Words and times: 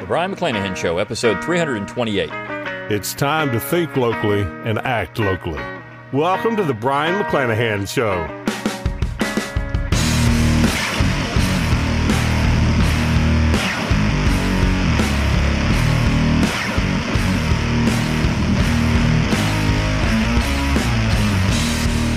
The 0.00 0.06
Brion 0.06 0.34
McClanahan 0.34 0.76
Show, 0.76 0.98
episode 0.98 1.42
328. 1.44 2.28
It's 2.90 3.14
time 3.14 3.50
to 3.52 3.60
think 3.60 3.96
locally 3.96 4.42
and 4.68 4.78
act 4.80 5.18
locally. 5.18 5.62
Welcome 6.12 6.56
to 6.56 6.62
the 6.64 6.74
Brion 6.74 7.22
McClanahan 7.22 7.88
Show. 7.88 8.26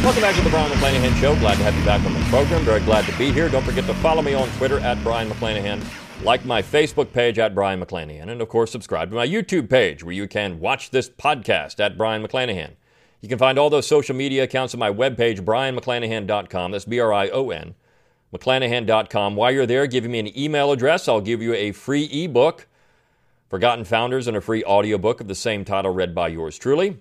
Welcome 0.04 0.22
back 0.22 0.36
to 0.36 0.42
the 0.42 0.50
Brion 0.50 0.72
McClanahan 0.72 1.20
Show. 1.22 1.36
Glad 1.40 1.58
to 1.58 1.64
have 1.64 1.76
you 1.78 1.86
back 1.86 2.04
on 2.06 2.14
the 2.14 2.20
program. 2.30 2.62
Very 2.64 2.80
glad 2.82 3.06
to 3.06 3.18
be 3.18 3.32
here. 3.32 3.50
Don't 3.50 3.64
forget 3.64 3.86
to 3.86 3.94
follow 3.96 4.22
me 4.22 4.34
on 4.34 4.48
Twitter 4.58 4.80
at 4.80 5.02
Brion 5.04 5.30
McClanahan, 5.30 5.82
like 6.24 6.46
my 6.46 6.62
Facebook 6.62 7.14
page 7.14 7.38
at 7.38 7.54
Brion 7.54 7.80
McClanahan, 7.80 8.30
and 8.30 8.42
of 8.42 8.50
course, 8.50 8.72
subscribe 8.72 9.10
to 9.10 9.16
my 9.16 9.28
YouTube 9.28 9.70
page 9.70 10.04
where 10.04 10.14
you 10.14 10.28
can 10.28 10.60
watch 10.60 10.90
this 10.90 11.10
podcast 11.10 11.80
at 11.80 11.98
Brion 11.98 12.26
McClanahan. 12.26 12.72
You 13.22 13.30
can 13.30 13.38
find 13.38 13.58
all 13.58 13.70
those 13.70 13.88
social 13.88 14.16
media 14.16 14.44
accounts 14.44 14.74
on 14.74 14.80
my 14.80 14.92
webpage, 14.92 15.42
brionmcclanahan.com. 15.42 16.72
That's 16.72 16.86
B 16.86 17.00
R 17.00 17.14
I 17.14 17.30
O 17.30 17.50
N, 17.50 17.76
McClanahan.com. 18.34 19.36
While 19.36 19.52
you're 19.52 19.66
there, 19.66 19.88
give 19.88 20.06
me 20.06 20.20
an 20.20 20.38
email 20.38 20.72
address. 20.72 21.08
I'll 21.08 21.22
give 21.22 21.42
you 21.42 21.54
a 21.54 21.72
free 21.72 22.06
ebook, 22.06 22.68
Forgotten 23.50 23.86
Founders, 23.86 24.28
and 24.28 24.36
a 24.36 24.42
free 24.42 24.64
audiobook 24.64 25.22
of 25.22 25.28
the 25.28 25.36
same 25.36 25.66
title 25.66 25.94
read 25.94 26.14
by 26.14 26.30
yours 26.30 26.58
truly. 26.58 26.98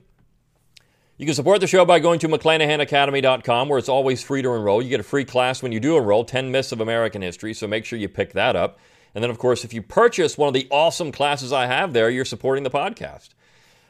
You 1.19 1.25
can 1.25 1.35
support 1.35 1.61
the 1.61 1.67
show 1.67 1.87
by 1.87 1.99
going 1.99 2.19
to 2.21 2.29
McClanahanacademy.com, 2.29 3.71
where 3.71 3.79
it's 3.79 3.89
always 3.89 4.23
free 4.23 4.43
to 4.43 4.53
enroll. 4.53 4.83
You 4.83 4.91
get 4.91 5.01
a 5.01 5.05
free 5.05 5.25
class 5.25 5.63
when 5.63 5.73
you 5.73 5.81
do 5.81 5.97
enroll 5.97 6.25
10 6.25 6.51
Myths 6.51 6.73
of 6.73 6.83
American 6.83 7.23
History, 7.23 7.55
so 7.55 7.67
make 7.67 7.87
sure 7.87 7.99
you 7.99 8.09
pick 8.11 8.35
that 8.35 8.55
up. 8.55 8.79
And 9.17 9.23
then, 9.23 9.31
of 9.31 9.39
course, 9.39 9.65
if 9.65 9.73
you 9.73 9.81
purchase 9.81 10.37
one 10.37 10.49
of 10.49 10.53
the 10.53 10.69
awesome 10.71 11.11
classes 11.11 11.51
I 11.51 11.65
have 11.65 11.95
there, 11.95 12.11
you're 12.11 12.27
supporting 12.27 12.65
the 12.65 12.71
podcast. 12.71 13.31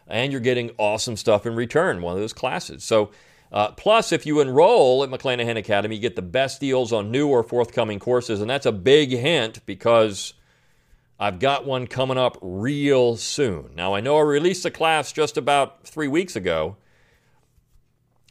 And 0.07 0.31
you're 0.31 0.41
getting 0.41 0.71
awesome 0.79 1.17
stuff 1.17 1.47
in 1.47 1.57
return, 1.57 2.01
one 2.01 2.15
of 2.15 2.21
those 2.21 2.33
classes. 2.33 2.85
So, 2.85 3.11
uh, 3.51 3.73
plus, 3.73 4.13
if 4.13 4.25
you 4.25 4.41
enroll 4.41 5.03
at 5.03 5.11
McClanahan 5.11 5.57
Academy, 5.57 5.97
you 5.97 6.01
get 6.01 6.15
the 6.15 6.23
best 6.23 6.61
deals 6.61 6.93
on 6.93 7.11
new 7.11 7.27
or 7.27 7.43
forthcoming 7.43 7.99
courses. 7.99 8.41
And 8.41 8.49
that's 8.49 8.67
a 8.67 8.73
big 8.73 9.11
hint 9.11 9.67
because 9.67 10.35
I've 11.19 11.41
got 11.41 11.67
one 11.67 11.89
coming 11.89 12.19
up 12.19 12.39
real 12.41 13.17
soon. 13.17 13.73
Now, 13.75 13.95
I 13.95 14.01
know 14.01 14.19
I 14.19 14.23
released 14.23 14.65
a 14.65 14.71
class 14.71 15.11
just 15.11 15.37
about 15.37 15.89
three 15.89 16.09
weeks 16.09 16.37
ago 16.37 16.77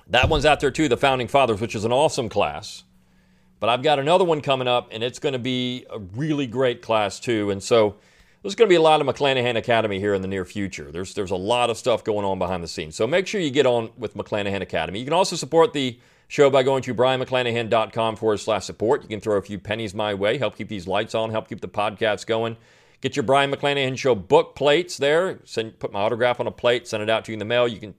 that 0.07 0.29
one's 0.29 0.45
out 0.45 0.59
there 0.59 0.71
too, 0.71 0.87
the 0.87 0.97
Founding 0.97 1.27
Fathers, 1.27 1.59
which 1.59 1.75
is 1.75 1.83
an 1.83 1.91
awesome 1.91 2.29
class. 2.29 2.83
But 3.65 3.71
I've 3.71 3.81
got 3.81 3.97
another 3.97 4.23
one 4.23 4.41
coming 4.41 4.67
up, 4.67 4.89
and 4.91 5.01
it's 5.01 5.17
going 5.17 5.33
to 5.33 5.39
be 5.39 5.87
a 5.89 5.97
really 5.97 6.45
great 6.45 6.83
class 6.83 7.19
too. 7.19 7.49
And 7.49 7.63
so 7.63 7.95
there's 8.43 8.53
going 8.53 8.67
to 8.67 8.71
be 8.71 8.75
a 8.75 8.81
lot 8.81 9.01
of 9.01 9.07
McClanahan 9.07 9.57
Academy 9.57 9.99
here 9.99 10.13
in 10.13 10.21
the 10.21 10.27
near 10.27 10.45
future. 10.45 10.91
There's 10.91 11.15
there's 11.15 11.31
a 11.31 11.35
lot 11.35 11.71
of 11.71 11.77
stuff 11.79 12.03
going 12.03 12.27
on 12.27 12.37
behind 12.37 12.63
the 12.63 12.67
scenes. 12.67 12.95
So 12.95 13.07
make 13.07 13.25
sure 13.25 13.41
you 13.41 13.49
get 13.49 13.65
on 13.65 13.89
with 13.97 14.15
McClanahan 14.15 14.61
Academy. 14.61 14.99
You 14.99 15.05
can 15.05 15.15
also 15.15 15.35
support 15.35 15.73
the 15.73 15.97
show 16.27 16.51
by 16.51 16.61
going 16.61 16.83
to 16.83 16.93
brionmcclanahan.com 16.93 18.17
forward 18.17 18.37
slash 18.37 18.65
support. 18.65 19.01
You 19.01 19.09
can 19.09 19.19
throw 19.19 19.37
a 19.37 19.41
few 19.41 19.57
pennies 19.57 19.95
my 19.95 20.13
way, 20.13 20.37
help 20.37 20.55
keep 20.55 20.69
these 20.69 20.85
lights 20.85 21.15
on, 21.15 21.31
help 21.31 21.49
keep 21.49 21.61
the 21.61 21.67
podcast 21.67 22.27
going. 22.27 22.57
Get 23.01 23.15
your 23.15 23.23
Brion 23.23 23.49
McClanahan 23.49 23.97
Show 23.97 24.13
book 24.13 24.53
plates 24.53 24.97
there. 24.97 25.39
Send, 25.43 25.79
put 25.79 25.91
my 25.91 26.01
autograph 26.01 26.39
on 26.39 26.45
a 26.45 26.51
plate, 26.51 26.87
send 26.87 27.01
it 27.01 27.09
out 27.09 27.25
to 27.25 27.31
you 27.31 27.33
in 27.33 27.39
the 27.39 27.45
mail. 27.45 27.67
You 27.67 27.79
can 27.79 27.95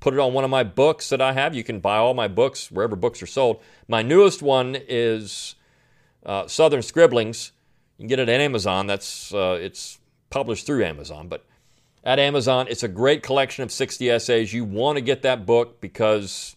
put 0.00 0.14
it 0.14 0.20
on 0.20 0.32
one 0.32 0.44
of 0.44 0.50
my 0.50 0.62
books 0.62 1.08
that 1.08 1.20
I 1.20 1.32
have. 1.32 1.54
You 1.54 1.64
can 1.64 1.80
buy 1.80 1.96
all 1.96 2.14
my 2.14 2.28
books 2.28 2.70
wherever 2.70 2.96
books 2.96 3.22
are 3.22 3.26
sold. 3.26 3.60
My 3.88 4.02
newest 4.02 4.42
one 4.42 4.76
is 4.88 5.54
uh, 6.24 6.46
Southern 6.46 6.82
Scribblings. 6.82 7.52
You 7.96 8.02
can 8.02 8.08
get 8.08 8.18
it 8.18 8.28
at 8.28 8.40
Amazon. 8.40 8.86
That's 8.86 9.34
uh, 9.34 9.58
it's 9.60 9.98
published 10.30 10.66
through 10.66 10.84
Amazon, 10.84 11.28
but 11.28 11.44
at 12.04 12.18
Amazon, 12.18 12.66
it's 12.70 12.82
a 12.82 12.88
great 12.88 13.22
collection 13.22 13.64
of 13.64 13.72
60 13.72 14.08
essays. 14.08 14.52
You 14.52 14.64
want 14.64 14.96
to 14.96 15.02
get 15.02 15.22
that 15.22 15.44
book 15.44 15.80
because, 15.80 16.56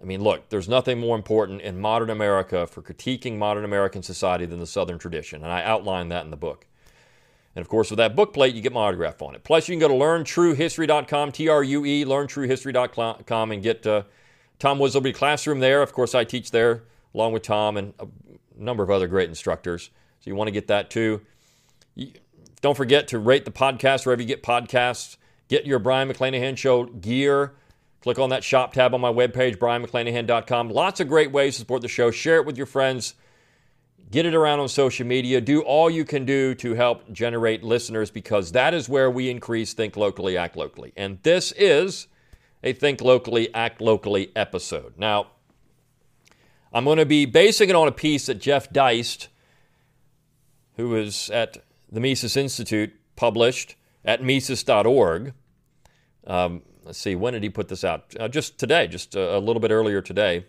I 0.00 0.04
mean, 0.04 0.22
look, 0.22 0.48
there's 0.50 0.68
nothing 0.68 1.00
more 1.00 1.16
important 1.16 1.62
in 1.62 1.80
modern 1.80 2.10
America 2.10 2.66
for 2.66 2.82
critiquing 2.82 3.38
modern 3.38 3.64
American 3.64 4.02
society 4.02 4.46
than 4.46 4.60
the 4.60 4.66
Southern 4.66 4.98
tradition, 4.98 5.42
and 5.42 5.52
I 5.52 5.62
outline 5.62 6.08
that 6.10 6.24
in 6.24 6.30
the 6.30 6.36
book. 6.36 6.66
And 7.56 7.62
of 7.62 7.68
course, 7.68 7.90
with 7.90 7.98
that 7.98 8.14
book 8.14 8.32
plate, 8.32 8.54
you 8.54 8.62
get 8.62 8.72
my 8.72 8.80
autograph 8.80 9.20
on 9.22 9.34
it. 9.34 9.42
Plus, 9.42 9.68
you 9.68 9.72
can 9.72 9.80
go 9.80 9.88
to 9.88 9.94
learntruehistory.com, 9.94 11.32
T 11.32 11.48
R 11.48 11.62
U 11.62 11.84
E, 11.84 12.04
learntruehistory.com, 12.04 13.52
and 13.52 13.62
get 13.62 13.86
uh, 13.86 14.02
Tom 14.58 14.78
Woods' 14.78 14.94
Liberty 14.94 15.12
Classroom 15.12 15.60
there. 15.60 15.82
Of 15.82 15.92
course, 15.92 16.14
I 16.14 16.24
teach 16.24 16.50
there 16.52 16.84
along 17.14 17.32
with 17.32 17.42
Tom 17.42 17.76
and 17.76 17.92
a 17.98 18.06
number 18.56 18.82
of 18.82 18.90
other 18.90 19.08
great 19.08 19.28
instructors. 19.28 19.90
So 20.20 20.30
you 20.30 20.36
want 20.36 20.48
to 20.48 20.52
get 20.52 20.68
that 20.68 20.90
too. 20.90 21.22
Don't 22.60 22.76
forget 22.76 23.08
to 23.08 23.18
rate 23.18 23.44
the 23.44 23.50
podcast 23.50 24.06
wherever 24.06 24.22
you 24.22 24.28
get 24.28 24.42
podcasts. 24.42 25.16
Get 25.48 25.66
your 25.66 25.78
Brion 25.78 26.08
McClanahan 26.08 26.56
Show 26.56 26.84
gear. 26.84 27.54
Click 28.02 28.18
on 28.18 28.30
that 28.30 28.44
shop 28.44 28.72
tab 28.72 28.94
on 28.94 29.00
my 29.00 29.12
webpage, 29.12 29.56
brionmcclanahan.com. 29.56 30.70
Lots 30.70 31.00
of 31.00 31.08
great 31.08 31.32
ways 31.32 31.54
to 31.54 31.60
support 31.60 31.82
the 31.82 31.88
show. 31.88 32.10
Share 32.10 32.36
it 32.36 32.46
with 32.46 32.56
your 32.56 32.66
friends. 32.66 33.14
Get 34.10 34.26
it 34.26 34.34
around 34.34 34.58
on 34.58 34.68
social 34.68 35.06
media. 35.06 35.40
Do 35.40 35.60
all 35.60 35.88
you 35.88 36.04
can 36.04 36.24
do 36.24 36.54
to 36.56 36.74
help 36.74 37.12
generate 37.12 37.62
listeners 37.62 38.10
because 38.10 38.50
that 38.52 38.74
is 38.74 38.88
where 38.88 39.08
we 39.08 39.30
increase 39.30 39.72
Think 39.72 39.96
Locally, 39.96 40.36
Act 40.36 40.56
Locally. 40.56 40.92
And 40.96 41.22
this 41.22 41.52
is 41.52 42.08
a 42.64 42.72
Think 42.72 43.00
Locally, 43.00 43.54
Act 43.54 43.80
Locally 43.80 44.32
episode. 44.34 44.94
Now, 44.96 45.28
I'm 46.72 46.84
going 46.84 46.98
to 46.98 47.06
be 47.06 47.24
basing 47.24 47.70
it 47.70 47.76
on 47.76 47.86
a 47.86 47.92
piece 47.92 48.26
that 48.26 48.40
Jeff 48.40 48.72
Deist, 48.72 49.28
who 50.76 50.96
is 50.96 51.30
at 51.30 51.58
the 51.90 52.00
Mises 52.00 52.36
Institute, 52.36 52.92
published 53.14 53.76
at 54.04 54.24
Mises.org. 54.24 55.34
Um, 56.26 56.62
let's 56.82 56.98
see, 56.98 57.14
when 57.14 57.34
did 57.34 57.44
he 57.44 57.50
put 57.50 57.68
this 57.68 57.84
out? 57.84 58.12
Uh, 58.18 58.26
just 58.26 58.58
today, 58.58 58.88
just 58.88 59.14
a, 59.14 59.36
a 59.36 59.38
little 59.38 59.60
bit 59.60 59.70
earlier 59.70 60.02
today, 60.02 60.46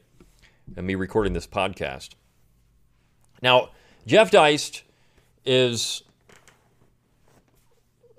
and 0.75 0.87
me 0.87 0.95
recording 0.95 1.33
this 1.33 1.47
podcast. 1.47 2.15
Now, 3.41 3.69
Jeff 4.05 4.31
Deist 4.31 4.83
is, 5.45 6.03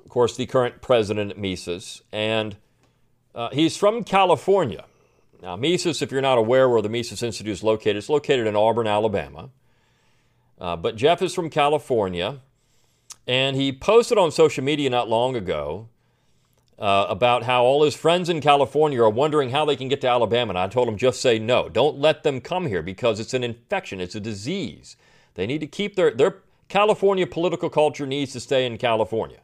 of 0.05 0.09
course, 0.09 0.37
the 0.37 0.47
current 0.47 0.81
president 0.81 1.31
at 1.31 1.39
Mises, 1.39 2.03
and 2.13 2.57
uh, 3.35 3.51
he's 3.51 3.77
from 3.77 4.05
California. 4.05 4.85
Now, 5.43 5.57
Mises, 5.57 6.03
if 6.03 6.13
you're 6.13 6.21
not 6.21 6.39
aware 6.39 6.69
where 6.69 6.83
the 6.83 6.89
Mises 6.89 7.23
Institute 7.23 7.53
is 7.53 7.63
located, 7.63 7.97
it's 7.97 8.09
located 8.09 8.47
in 8.47 8.57
Auburn, 8.57 8.87
Alabama. 8.87 9.51
Uh, 10.61 10.77
but 10.77 10.97
Jeff 10.97 11.23
is 11.23 11.35
from 11.35 11.51
California, 11.51 12.41
and 13.27 13.57
he 13.57 13.73
posted 13.73 14.19
on 14.19 14.31
social 14.31 14.63
media 14.63 14.91
not 14.91 15.09
long 15.09 15.35
ago 15.35 15.89
uh, 16.79 17.07
about 17.09 17.45
how 17.45 17.65
all 17.65 17.85
his 17.85 17.95
friends 17.95 18.29
in 18.29 18.41
California 18.41 19.03
are 19.03 19.11
wondering 19.11 19.51
how 19.51 19.65
they 19.65 19.77
can 19.77 19.89
get 19.89 20.01
to 20.01 20.09
Alabama. 20.09 20.51
And 20.51 20.59
I 20.59 20.69
told 20.69 20.89
him, 20.89 20.97
just 20.97 21.21
say 21.21 21.39
no. 21.39 21.69
Don't 21.69 21.99
let 21.99 22.23
them 22.23 22.41
come 22.41 22.67
here 22.67 22.83
because 22.83 23.21
it's 23.21 23.35
an 23.35 23.45
infection, 23.45 24.01
it's 24.01 24.15
a 24.15 24.21
disease. 24.21 24.97
They 25.35 25.47
need 25.47 25.61
to 25.61 25.67
keep 25.67 25.97
their, 25.97 26.11
their 26.11 26.39
California 26.69 27.27
political 27.27 27.71
culture 27.71 28.07
needs 28.07 28.33
to 28.33 28.41
stay 28.41 28.67
in 28.67 28.79
California. 28.79 29.41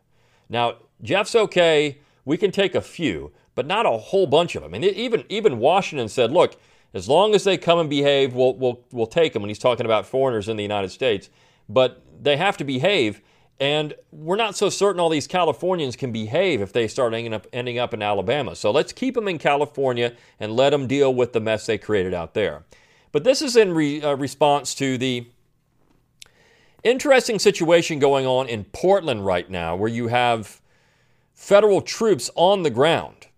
Now, 0.48 0.76
Jeff's 1.02 1.34
okay. 1.34 1.98
We 2.24 2.36
can 2.36 2.50
take 2.50 2.74
a 2.74 2.80
few, 2.80 3.32
but 3.54 3.66
not 3.66 3.86
a 3.86 3.90
whole 3.90 4.26
bunch 4.26 4.54
of 4.54 4.62
them. 4.62 4.74
And 4.74 4.84
even, 4.84 5.24
even 5.28 5.58
Washington 5.58 6.08
said, 6.08 6.32
look, 6.32 6.60
as 6.94 7.08
long 7.08 7.34
as 7.34 7.44
they 7.44 7.56
come 7.56 7.78
and 7.78 7.90
behave, 7.90 8.34
we'll, 8.34 8.54
we'll, 8.54 8.80
we'll 8.92 9.06
take 9.06 9.32
them. 9.32 9.42
And 9.42 9.50
he's 9.50 9.58
talking 9.58 9.86
about 9.86 10.06
foreigners 10.06 10.48
in 10.48 10.56
the 10.56 10.62
United 10.62 10.90
States. 10.90 11.30
But 11.68 12.02
they 12.20 12.36
have 12.36 12.56
to 12.58 12.64
behave. 12.64 13.20
And 13.60 13.94
we're 14.12 14.36
not 14.36 14.56
so 14.56 14.70
certain 14.70 15.00
all 15.00 15.08
these 15.08 15.26
Californians 15.26 15.96
can 15.96 16.12
behave 16.12 16.60
if 16.62 16.72
they 16.72 16.86
start 16.86 17.12
ending 17.12 17.34
up, 17.34 17.46
ending 17.52 17.78
up 17.78 17.92
in 17.92 18.02
Alabama. 18.02 18.54
So 18.54 18.70
let's 18.70 18.92
keep 18.92 19.14
them 19.14 19.28
in 19.28 19.38
California 19.38 20.14
and 20.38 20.54
let 20.54 20.70
them 20.70 20.86
deal 20.86 21.12
with 21.12 21.32
the 21.32 21.40
mess 21.40 21.66
they 21.66 21.76
created 21.76 22.14
out 22.14 22.34
there. 22.34 22.64
But 23.10 23.24
this 23.24 23.42
is 23.42 23.56
in 23.56 23.74
re, 23.74 24.00
uh, 24.02 24.14
response 24.16 24.74
to 24.76 24.96
the 24.96 25.26
Interesting 26.84 27.38
situation 27.38 27.98
going 27.98 28.26
on 28.26 28.48
in 28.48 28.64
Portland 28.64 29.26
right 29.26 29.50
now 29.50 29.74
where 29.74 29.90
you 29.90 30.08
have 30.08 30.60
federal 31.34 31.80
troops 31.80 32.30
on 32.34 32.62
the 32.62 32.70
ground 32.70 33.28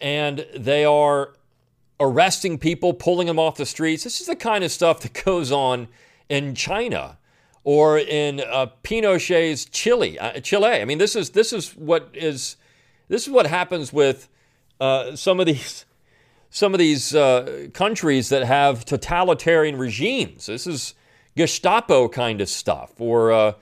and 0.00 0.46
they 0.56 0.84
are 0.84 1.34
arresting 2.00 2.58
people, 2.58 2.92
pulling 2.94 3.26
them 3.26 3.38
off 3.38 3.56
the 3.56 3.66
streets. 3.66 4.04
This 4.04 4.20
is 4.20 4.26
the 4.26 4.36
kind 4.36 4.64
of 4.64 4.70
stuff 4.70 5.00
that 5.00 5.12
goes 5.24 5.52
on 5.52 5.88
in 6.28 6.54
China 6.54 7.18
or 7.64 7.98
in 7.98 8.40
uh, 8.40 8.66
Pinochet's 8.82 9.64
Chile. 9.66 10.18
Uh, 10.18 10.40
Chile. 10.40 10.80
I 10.80 10.84
mean, 10.84 10.98
this 10.98 11.16
is 11.16 11.30
this 11.30 11.52
is 11.52 11.76
what 11.76 12.10
is 12.14 12.56
this 13.08 13.26
is 13.26 13.30
what 13.30 13.46
happens 13.46 13.92
with 13.92 14.28
uh, 14.80 15.16
some 15.16 15.40
of 15.40 15.46
these 15.46 15.84
some 16.50 16.72
of 16.72 16.78
these 16.78 17.14
uh, 17.14 17.68
countries 17.74 18.30
that 18.30 18.44
have 18.44 18.84
totalitarian 18.84 19.76
regimes. 19.76 20.46
This 20.46 20.66
is 20.66 20.94
Gestapo 21.38 22.08
kind 22.08 22.40
of 22.40 22.48
stuff, 22.48 23.00
or 23.00 23.30
uh, 23.30 23.52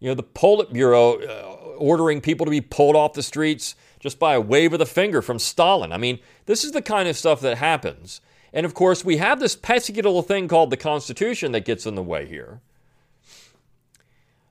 you 0.00 0.08
know 0.08 0.14
the 0.14 0.22
Politburo 0.22 1.28
uh, 1.28 1.42
ordering 1.76 2.22
people 2.22 2.46
to 2.46 2.50
be 2.50 2.62
pulled 2.62 2.96
off 2.96 3.12
the 3.12 3.22
streets 3.22 3.74
just 4.00 4.18
by 4.18 4.34
a 4.34 4.40
wave 4.40 4.72
of 4.72 4.78
the 4.78 4.86
finger 4.86 5.20
from 5.20 5.38
Stalin. 5.38 5.92
I 5.92 5.98
mean, 5.98 6.20
this 6.46 6.64
is 6.64 6.72
the 6.72 6.80
kind 6.80 7.06
of 7.06 7.16
stuff 7.16 7.42
that 7.42 7.58
happens. 7.58 8.22
And 8.50 8.64
of 8.64 8.72
course, 8.72 9.04
we 9.04 9.18
have 9.18 9.40
this 9.40 9.54
pesky 9.54 9.92
little 9.92 10.22
thing 10.22 10.48
called 10.48 10.70
the 10.70 10.78
Constitution 10.78 11.52
that 11.52 11.66
gets 11.66 11.84
in 11.84 11.96
the 11.96 12.02
way 12.02 12.26
here. 12.26 12.60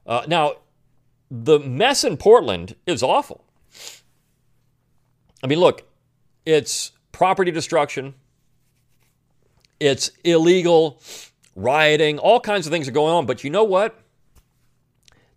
Uh, 0.06 0.24
now, 0.27 0.57
the 1.31 1.57
mess 1.57 2.03
in 2.03 2.15
Portland 2.15 2.75
is 2.86 3.01
awful. 3.01 3.44
I 5.44 5.47
mean, 5.47 5.59
look, 5.59 5.83
it's 6.45 6.92
property 7.12 7.50
destruction, 7.50 8.13
it's 9.80 10.12
illegal 10.24 11.01
rioting, 11.56 12.19
all 12.19 12.40
kinds 12.40 12.68
of 12.68 12.72
things 12.72 12.88
are 12.88 12.92
going 12.92 13.13
on. 13.13 13.25
But 13.25 13.44
you 13.44 13.50
know 13.50 13.63
what? 13.63 14.00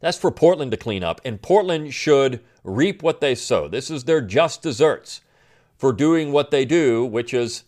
That's 0.00 0.18
for 0.18 0.30
Portland 0.30 0.70
to 0.72 0.76
clean 0.76 1.02
up, 1.02 1.20
and 1.24 1.42
Portland 1.42 1.92
should 1.92 2.40
reap 2.62 3.02
what 3.02 3.20
they 3.20 3.34
sow. 3.34 3.66
This 3.66 3.90
is 3.90 4.04
their 4.04 4.20
just 4.20 4.62
desserts 4.62 5.22
for 5.76 5.92
doing 5.92 6.30
what 6.30 6.50
they 6.50 6.64
do, 6.64 7.04
which 7.04 7.34
is 7.34 7.64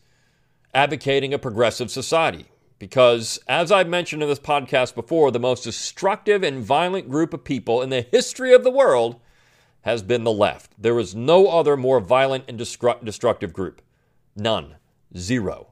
advocating 0.75 1.35
a 1.35 1.39
progressive 1.39 1.91
society. 1.91 2.47
Because, 2.79 3.39
as 3.47 3.71
I've 3.71 3.89
mentioned 3.89 4.23
in 4.23 4.29
this 4.29 4.39
podcast 4.39 4.95
before, 4.95 5.31
the 5.31 5.39
most 5.39 5.65
destructive 5.65 6.43
and 6.43 6.65
violent 6.65 7.11
group 7.11 7.35
of 7.35 7.45
people 7.45 7.83
in 7.83 7.91
the 7.91 8.03
history 8.03 8.55
of 8.55 8.65
the 8.65 8.71
world 8.71 9.21
has 9.83 10.03
been 10.03 10.25
the 10.25 10.33
left. 10.33 10.73
There 10.81 10.99
is 10.99 11.15
no 11.15 11.49
other 11.49 11.77
more 11.77 12.01
violent 12.01 12.45
and 12.49 12.57
destructive 12.57 13.53
group. 13.53 13.83
None. 14.37 14.77
Zero. 15.17 15.70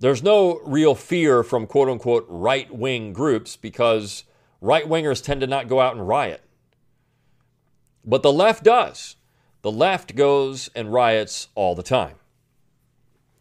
There's 0.00 0.22
no 0.22 0.60
real 0.64 0.94
fear 0.94 1.42
from 1.42 1.66
quote 1.66 1.88
unquote 1.88 2.26
right 2.28 2.74
wing 2.74 3.12
groups 3.12 3.56
because 3.56 4.24
right 4.60 4.88
wingers 4.88 5.22
tend 5.22 5.42
to 5.42 5.46
not 5.46 5.68
go 5.68 5.80
out 5.80 5.94
and 5.94 6.08
riot. 6.08 6.42
But 8.04 8.22
the 8.22 8.32
left 8.32 8.64
does. 8.64 9.16
The 9.60 9.70
left 9.70 10.16
goes 10.16 10.70
and 10.74 10.90
riots 10.90 11.48
all 11.54 11.74
the 11.74 11.82
time. 11.82 12.14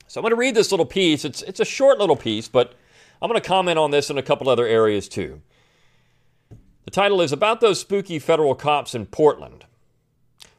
So 0.08 0.20
I'm 0.20 0.24
going 0.24 0.32
to 0.32 0.36
read 0.36 0.56
this 0.56 0.72
little 0.72 0.86
piece. 0.86 1.24
It's, 1.24 1.42
it's 1.44 1.62
a 1.62 1.66
short 1.66 1.98
little 1.98 2.18
piece, 2.18 2.50
but 2.50 2.74
I'm 3.22 3.30
going 3.30 3.42
to 3.42 3.48
comment 3.48 3.80
on 3.80 3.92
this 3.92 4.10
in 4.10 4.18
a 4.18 4.24
couple 4.24 4.50
other 4.50 4.68
areas 4.68 5.08
too. 5.08 5.42
The 6.84 6.92
title 6.92 7.22
is 7.22 7.32
About 7.32 7.62
Those 7.62 7.80
Spooky 7.80 8.20
Federal 8.20 8.56
Cops 8.56 8.94
in 8.94 9.06
Portland. 9.06 9.66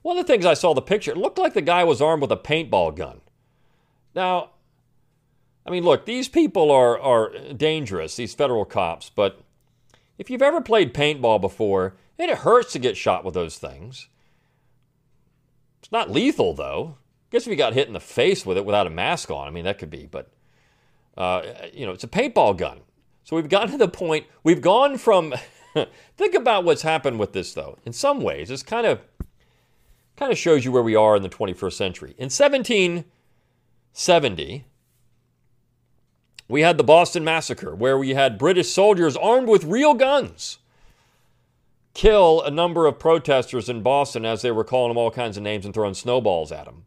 One 0.00 0.16
of 0.16 0.26
the 0.26 0.32
things 0.32 0.46
I 0.46 0.54
saw 0.54 0.72
the 0.72 0.80
picture, 0.80 1.10
it 1.10 1.18
looked 1.18 1.38
like 1.38 1.52
the 1.52 1.60
guy 1.60 1.84
was 1.84 2.00
armed 2.00 2.22
with 2.22 2.32
a 2.32 2.36
paintball 2.36 2.96
gun. 2.96 3.20
Now, 4.14 4.50
I 5.66 5.70
mean, 5.70 5.84
look, 5.84 6.06
these 6.06 6.28
people 6.28 6.70
are, 6.70 6.98
are 6.98 7.32
dangerous, 7.54 8.16
these 8.16 8.34
federal 8.34 8.64
cops, 8.64 9.10
but 9.10 9.40
if 10.18 10.30
you've 10.30 10.42
ever 10.42 10.60
played 10.60 10.94
paintball 10.94 11.40
before, 11.40 11.96
it 12.18 12.30
hurts 12.30 12.72
to 12.72 12.78
get 12.78 12.96
shot 12.96 13.24
with 13.24 13.34
those 13.34 13.58
things. 13.58 14.08
It's 15.80 15.92
not 15.92 16.10
lethal, 16.10 16.54
though 16.54 16.96
I 17.30 17.30
guess 17.30 17.46
if 17.46 17.52
you 17.52 17.56
got 17.56 17.74
hit 17.74 17.86
in 17.86 17.92
the 17.92 18.00
face 18.00 18.44
with 18.44 18.56
it 18.56 18.64
without 18.64 18.88
a 18.88 18.90
mask 18.90 19.30
on, 19.30 19.46
I 19.46 19.52
mean, 19.52 19.64
that 19.64 19.78
could 19.78 19.90
be, 19.90 20.08
but, 20.10 20.32
uh, 21.16 21.42
you 21.72 21.86
know, 21.86 21.92
it's 21.92 22.02
a 22.02 22.08
paintball 22.08 22.56
gun. 22.56 22.80
So 23.22 23.36
we've 23.36 23.48
gotten 23.48 23.70
to 23.70 23.78
the 23.78 23.86
point, 23.86 24.26
we've 24.42 24.60
gone 24.60 24.98
from, 24.98 25.32
think 26.16 26.34
about 26.34 26.64
what's 26.64 26.82
happened 26.82 27.20
with 27.20 27.32
this, 27.32 27.54
though. 27.54 27.78
In 27.86 27.92
some 27.92 28.20
ways, 28.20 28.48
this 28.48 28.64
kind 28.64 28.84
of, 28.84 29.00
kind 30.16 30.32
of 30.32 30.38
shows 30.38 30.64
you 30.64 30.72
where 30.72 30.82
we 30.82 30.96
are 30.96 31.14
in 31.14 31.22
the 31.22 31.28
21st 31.28 31.74
century. 31.74 32.16
In 32.18 32.30
1770, 32.30 34.64
we 36.50 36.62
had 36.62 36.78
the 36.78 36.84
Boston 36.84 37.24
Massacre, 37.24 37.74
where 37.74 37.96
we 37.96 38.14
had 38.14 38.38
British 38.38 38.70
soldiers 38.70 39.16
armed 39.16 39.48
with 39.48 39.64
real 39.64 39.94
guns 39.94 40.58
kill 41.94 42.40
a 42.42 42.50
number 42.50 42.86
of 42.86 42.98
protesters 42.98 43.68
in 43.68 43.82
Boston 43.82 44.24
as 44.24 44.42
they 44.42 44.50
were 44.50 44.64
calling 44.64 44.90
them 44.90 44.98
all 44.98 45.10
kinds 45.10 45.36
of 45.36 45.42
names 45.42 45.64
and 45.64 45.74
throwing 45.74 45.94
snowballs 45.94 46.52
at 46.52 46.64
them. 46.64 46.84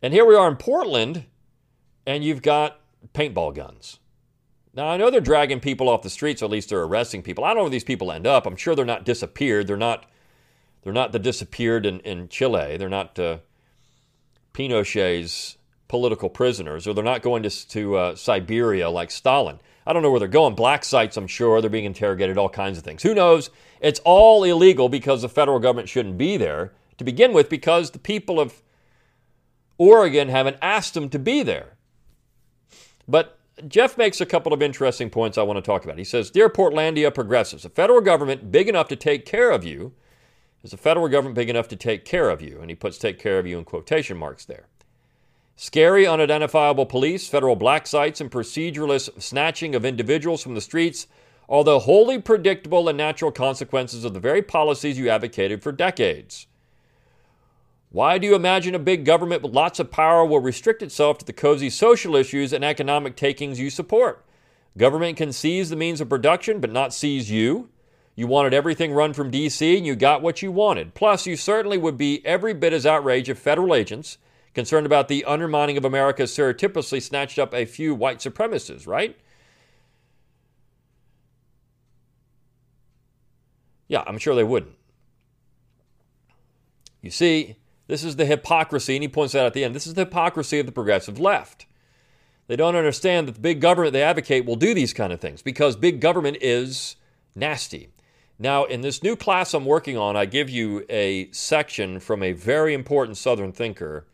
And 0.00 0.14
here 0.14 0.24
we 0.24 0.34
are 0.34 0.48
in 0.48 0.56
Portland, 0.56 1.26
and 2.06 2.24
you've 2.24 2.42
got 2.42 2.80
paintball 3.14 3.54
guns. 3.54 3.98
Now, 4.74 4.86
I 4.88 4.96
know 4.96 5.10
they're 5.10 5.20
dragging 5.20 5.60
people 5.60 5.88
off 5.88 6.02
the 6.02 6.10
streets, 6.10 6.40
or 6.40 6.46
at 6.46 6.50
least 6.50 6.70
they're 6.70 6.82
arresting 6.82 7.22
people. 7.22 7.44
I 7.44 7.48
don't 7.48 7.56
know 7.56 7.62
where 7.64 7.70
these 7.70 7.84
people 7.84 8.12
end 8.12 8.26
up. 8.26 8.46
I'm 8.46 8.56
sure 8.56 8.74
they're 8.74 8.84
not 8.84 9.04
disappeared. 9.04 9.66
They're 9.66 9.76
not, 9.76 10.06
they're 10.82 10.92
not 10.92 11.12
the 11.12 11.18
disappeared 11.18 11.84
in, 11.84 12.00
in 12.00 12.28
Chile. 12.28 12.76
They're 12.76 12.88
not 12.88 13.18
uh, 13.18 13.38
Pinochet's 14.54 15.57
political 15.88 16.28
prisoners, 16.28 16.86
or 16.86 16.94
they're 16.94 17.02
not 17.02 17.22
going 17.22 17.42
to, 17.42 17.68
to 17.68 17.96
uh, 17.96 18.14
Siberia 18.14 18.90
like 18.90 19.10
Stalin. 19.10 19.58
I 19.86 19.92
don't 19.92 20.02
know 20.02 20.10
where 20.10 20.20
they're 20.20 20.28
going. 20.28 20.54
Black 20.54 20.84
sites, 20.84 21.16
I'm 21.16 21.26
sure. 21.26 21.60
They're 21.60 21.70
being 21.70 21.84
interrogated, 21.84 22.36
all 22.36 22.50
kinds 22.50 22.76
of 22.76 22.84
things. 22.84 23.02
Who 23.02 23.14
knows? 23.14 23.48
It's 23.80 24.00
all 24.04 24.44
illegal 24.44 24.88
because 24.88 25.22
the 25.22 25.28
federal 25.28 25.58
government 25.58 25.88
shouldn't 25.88 26.18
be 26.18 26.36
there 26.36 26.72
to 26.98 27.04
begin 27.04 27.32
with 27.32 27.48
because 27.48 27.92
the 27.92 27.98
people 27.98 28.38
of 28.38 28.62
Oregon 29.78 30.28
haven't 30.28 30.58
asked 30.60 30.94
them 30.94 31.08
to 31.08 31.18
be 31.18 31.42
there. 31.42 31.76
But 33.06 33.38
Jeff 33.66 33.96
makes 33.96 34.20
a 34.20 34.26
couple 34.26 34.52
of 34.52 34.62
interesting 34.62 35.08
points 35.08 35.38
I 35.38 35.42
want 35.42 35.56
to 35.56 35.62
talk 35.62 35.84
about. 35.84 35.98
He 35.98 36.04
says, 36.04 36.30
Dear 36.30 36.48
Portlandia 36.50 37.12
progressives, 37.12 37.64
a 37.64 37.70
federal 37.70 38.00
government 38.00 38.52
big 38.52 38.68
enough 38.68 38.88
to 38.88 38.96
take 38.96 39.24
care 39.24 39.50
of 39.50 39.64
you 39.64 39.94
is 40.62 40.72
a 40.72 40.76
federal 40.76 41.08
government 41.08 41.34
big 41.34 41.48
enough 41.48 41.68
to 41.68 41.76
take 41.76 42.04
care 42.04 42.28
of 42.28 42.42
you. 42.42 42.58
And 42.60 42.70
he 42.70 42.76
puts 42.76 42.98
take 42.98 43.18
care 43.18 43.38
of 43.38 43.46
you 43.46 43.58
in 43.58 43.64
quotation 43.64 44.16
marks 44.16 44.44
there. 44.44 44.66
Scary, 45.60 46.06
unidentifiable 46.06 46.86
police, 46.86 47.26
federal 47.26 47.56
black 47.56 47.84
sites, 47.84 48.20
and 48.20 48.30
proceduralist 48.30 49.20
snatching 49.20 49.74
of 49.74 49.84
individuals 49.84 50.40
from 50.40 50.54
the 50.54 50.60
streets 50.60 51.08
are 51.48 51.64
the 51.64 51.80
wholly 51.80 52.20
predictable 52.20 52.88
and 52.88 52.96
natural 52.96 53.32
consequences 53.32 54.04
of 54.04 54.14
the 54.14 54.20
very 54.20 54.40
policies 54.40 54.96
you 54.96 55.10
advocated 55.10 55.60
for 55.60 55.72
decades. 55.72 56.46
Why 57.90 58.18
do 58.18 58.28
you 58.28 58.36
imagine 58.36 58.76
a 58.76 58.78
big 58.78 59.04
government 59.04 59.42
with 59.42 59.52
lots 59.52 59.80
of 59.80 59.90
power 59.90 60.24
will 60.24 60.38
restrict 60.38 60.80
itself 60.80 61.18
to 61.18 61.24
the 61.24 61.32
cozy 61.32 61.70
social 61.70 62.14
issues 62.14 62.52
and 62.52 62.64
economic 62.64 63.16
takings 63.16 63.58
you 63.58 63.68
support? 63.68 64.24
Government 64.76 65.16
can 65.16 65.32
seize 65.32 65.70
the 65.70 65.74
means 65.74 66.00
of 66.00 66.08
production, 66.08 66.60
but 66.60 66.70
not 66.70 66.94
seize 66.94 67.32
you. 67.32 67.68
You 68.14 68.28
wanted 68.28 68.54
everything 68.54 68.92
run 68.92 69.12
from 69.12 69.32
D.C., 69.32 69.76
and 69.76 69.84
you 69.84 69.96
got 69.96 70.22
what 70.22 70.40
you 70.40 70.52
wanted. 70.52 70.94
Plus, 70.94 71.26
you 71.26 71.34
certainly 71.34 71.78
would 71.78 71.98
be 71.98 72.24
every 72.24 72.54
bit 72.54 72.72
as 72.72 72.86
outraged 72.86 73.28
if 73.28 73.40
federal 73.40 73.74
agents, 73.74 74.18
concerned 74.58 74.86
about 74.86 75.06
the 75.06 75.24
undermining 75.24 75.76
of 75.76 75.84
America, 75.84 76.26
surreptitiously 76.26 76.98
snatched 76.98 77.38
up 77.38 77.54
a 77.54 77.64
few 77.64 77.94
white 77.94 78.18
supremacists, 78.18 78.88
right? 78.88 79.16
Yeah, 83.86 84.02
I'm 84.04 84.18
sure 84.18 84.34
they 84.34 84.42
wouldn't. 84.42 84.74
You 87.00 87.12
see, 87.12 87.54
this 87.86 88.02
is 88.02 88.16
the 88.16 88.26
hypocrisy, 88.26 88.96
and 88.96 89.04
he 89.04 89.08
points 89.08 89.32
that 89.32 89.42
out 89.42 89.46
at 89.46 89.54
the 89.54 89.62
end 89.62 89.76
this 89.76 89.86
is 89.86 89.94
the 89.94 90.00
hypocrisy 90.00 90.58
of 90.58 90.66
the 90.66 90.72
progressive 90.72 91.20
left. 91.20 91.66
They 92.48 92.56
don't 92.56 92.74
understand 92.74 93.28
that 93.28 93.36
the 93.36 93.40
big 93.40 93.60
government 93.60 93.92
they 93.92 94.02
advocate 94.02 94.44
will 94.44 94.56
do 94.56 94.74
these 94.74 94.92
kind 94.92 95.12
of 95.12 95.20
things 95.20 95.40
because 95.40 95.76
big 95.76 96.00
government 96.00 96.38
is 96.40 96.96
nasty. 97.36 97.90
Now, 98.40 98.64
in 98.64 98.80
this 98.80 99.04
new 99.04 99.14
class 99.14 99.54
I'm 99.54 99.66
working 99.66 99.96
on, 99.96 100.16
I 100.16 100.24
give 100.24 100.50
you 100.50 100.84
a 100.90 101.30
section 101.30 102.00
from 102.00 102.24
a 102.24 102.32
very 102.32 102.74
important 102.74 103.18
Southern 103.18 103.52
thinker, 103.52 104.04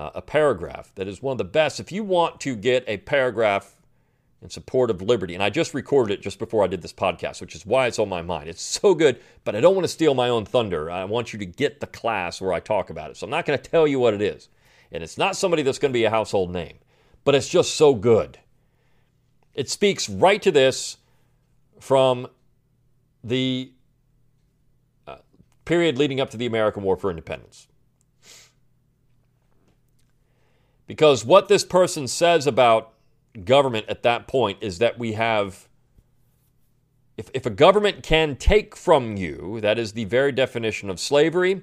uh, 0.00 0.10
a 0.14 0.22
paragraph 0.22 0.92
that 0.94 1.06
is 1.06 1.22
one 1.22 1.32
of 1.32 1.38
the 1.38 1.44
best. 1.44 1.78
If 1.78 1.92
you 1.92 2.02
want 2.02 2.40
to 2.40 2.56
get 2.56 2.84
a 2.86 2.96
paragraph 2.96 3.76
in 4.42 4.48
support 4.48 4.90
of 4.90 5.02
liberty. 5.02 5.34
And 5.34 5.42
I 5.42 5.50
just 5.50 5.74
recorded 5.74 6.14
it 6.14 6.22
just 6.22 6.38
before 6.38 6.64
I 6.64 6.66
did 6.66 6.80
this 6.80 6.92
podcast, 6.92 7.40
which 7.40 7.54
is 7.54 7.66
why 7.66 7.86
it's 7.86 7.98
on 7.98 8.08
my 8.08 8.22
mind. 8.22 8.48
It's 8.48 8.62
so 8.62 8.94
good, 8.94 9.20
but 9.44 9.54
I 9.54 9.60
don't 9.60 9.74
want 9.74 9.84
to 9.84 9.88
steal 9.88 10.14
my 10.14 10.28
own 10.28 10.46
thunder. 10.46 10.90
I 10.90 11.04
want 11.04 11.32
you 11.32 11.38
to 11.40 11.44
get 11.44 11.80
the 11.80 11.86
class 11.86 12.40
where 12.40 12.52
I 12.52 12.60
talk 12.60 12.88
about 12.90 13.10
it. 13.10 13.16
So 13.16 13.26
I'm 13.26 13.30
not 13.30 13.44
going 13.44 13.58
to 13.58 13.70
tell 13.70 13.86
you 13.86 13.98
what 13.98 14.14
it 14.14 14.22
is. 14.22 14.48
And 14.92 15.02
it's 15.02 15.18
not 15.18 15.36
somebody 15.36 15.62
that's 15.62 15.78
going 15.78 15.92
to 15.92 15.98
be 15.98 16.04
a 16.04 16.10
household 16.10 16.50
name, 16.50 16.78
but 17.24 17.34
it's 17.34 17.48
just 17.48 17.74
so 17.74 17.94
good. 17.94 18.38
It 19.54 19.68
speaks 19.68 20.08
right 20.08 20.40
to 20.40 20.50
this 20.50 20.96
from 21.78 22.26
the 23.22 23.72
uh, 25.06 25.16
period 25.66 25.98
leading 25.98 26.18
up 26.18 26.30
to 26.30 26.38
the 26.38 26.46
American 26.46 26.82
War 26.82 26.96
for 26.96 27.10
Independence. 27.10 27.68
Because 30.90 31.24
what 31.24 31.46
this 31.46 31.62
person 31.62 32.08
says 32.08 32.48
about 32.48 32.94
government 33.44 33.86
at 33.88 34.02
that 34.02 34.26
point 34.26 34.58
is 34.60 34.78
that 34.78 34.98
we 34.98 35.12
have 35.12 35.68
if, 37.16 37.30
if 37.32 37.46
a 37.46 37.50
government 37.50 38.02
can 38.02 38.34
take 38.34 38.74
from 38.74 39.16
you, 39.16 39.60
that 39.60 39.78
is 39.78 39.92
the 39.92 40.06
very 40.06 40.32
definition 40.32 40.90
of 40.90 40.98
slavery, 40.98 41.62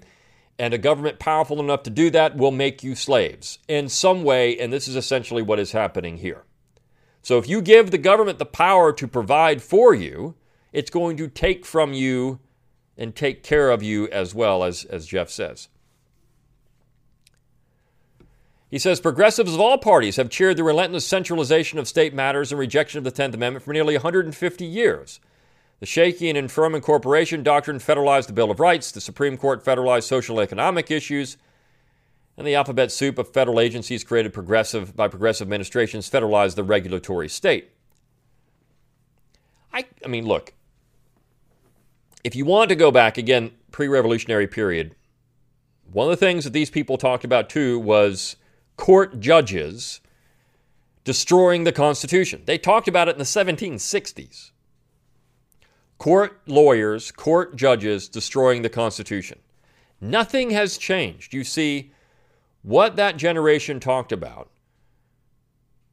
and 0.57 0.73
a 0.73 0.77
government 0.77 1.19
powerful 1.19 1.59
enough 1.59 1.83
to 1.83 1.89
do 1.89 2.09
that 2.11 2.37
will 2.37 2.51
make 2.51 2.85
you 2.85 2.95
slaves 2.95 3.59
in 3.67 3.89
some 3.89 4.23
way, 4.23 4.57
and 4.57 4.71
this 4.71 4.87
is 4.87 4.95
essentially 4.95 5.41
what 5.41 5.59
is 5.59 5.73
happening 5.73 6.19
here. 6.19 6.45
So 7.21 7.37
if 7.37 7.49
you 7.49 7.61
give 7.61 7.91
the 7.91 7.97
government 7.97 8.39
the 8.39 8.45
power 8.45 8.93
to 8.93 9.09
provide 9.09 9.61
for 9.61 9.93
you, 9.93 10.35
it's 10.71 10.89
going 10.89 11.17
to 11.17 11.27
take 11.27 11.65
from 11.65 11.91
you 11.91 12.39
and 12.95 13.13
take 13.13 13.43
care 13.43 13.71
of 13.71 13.83
you 13.83 14.07
as 14.07 14.33
well, 14.33 14.63
as, 14.63 14.85
as 14.85 15.05
Jeff 15.05 15.29
says. 15.29 15.67
He 18.69 18.79
says 18.79 18.99
progressives 18.99 19.53
of 19.53 19.61
all 19.61 19.77
parties 19.77 20.17
have 20.17 20.29
cheered 20.29 20.57
the 20.57 20.63
relentless 20.63 21.07
centralization 21.07 21.79
of 21.79 21.87
state 21.87 22.13
matters 22.13 22.51
and 22.51 22.59
rejection 22.59 22.97
of 22.97 23.03
the 23.03 23.11
10th 23.11 23.33
Amendment 23.33 23.63
for 23.63 23.71
nearly 23.71 23.95
150 23.95 24.65
years. 24.65 25.19
The 25.79 25.85
shaky 25.85 26.27
and 26.27 26.37
infirm 26.37 26.75
incorporation 26.75 27.43
doctrine 27.43 27.79
federalized 27.79 28.27
the 28.27 28.33
Bill 28.33 28.51
of 28.51 28.59
Rights, 28.59 28.91
the 28.91 28.99
Supreme 28.99 29.37
Court 29.37 29.63
federalized 29.63 30.03
social 30.03 30.39
economic 30.41 30.91
issues, 30.91 31.37
and 32.35 32.45
the 32.45 32.55
alphabet 32.55 32.91
soup 32.91 33.17
of 33.17 33.31
federal 33.31 33.59
agencies 33.59 34.03
created 34.03 34.33
progressive 34.33 34.95
by 34.95 35.07
progressive 35.07 35.45
administrations 35.45 36.09
federalized 36.09 36.55
the 36.55 36.63
regulatory 36.63 37.29
state. 37.29 37.71
I, 39.71 39.85
I 40.03 40.07
mean, 40.07 40.25
look, 40.25 40.53
if 42.23 42.35
you 42.35 42.43
want 42.43 42.69
to 42.69 42.75
go 42.75 42.91
back 42.91 43.17
again, 43.17 43.51
pre 43.71 43.87
revolutionary 43.87 44.47
period, 44.47 44.95
one 45.91 46.07
of 46.07 46.11
the 46.11 46.25
things 46.25 46.43
that 46.43 46.53
these 46.53 46.69
people 46.69 46.97
talked 46.97 47.23
about 47.23 47.49
too 47.49 47.79
was 47.79 48.35
court 48.77 49.19
judges 49.19 49.99
destroying 51.03 51.63
the 51.63 51.71
Constitution. 51.71 52.43
They 52.45 52.57
talked 52.57 52.87
about 52.87 53.07
it 53.07 53.11
in 53.11 53.17
the 53.17 53.23
1760s. 53.23 54.51
Court 55.97 56.39
lawyers, 56.45 57.11
court 57.11 57.55
judges 57.55 58.07
destroying 58.07 58.61
the 58.61 58.69
Constitution. 58.69 59.39
Nothing 59.99 60.51
has 60.51 60.77
changed. 60.77 61.33
You 61.33 61.43
see, 61.43 61.91
what 62.61 62.95
that 62.97 63.17
generation 63.17 63.79
talked 63.79 64.11
about 64.11 64.49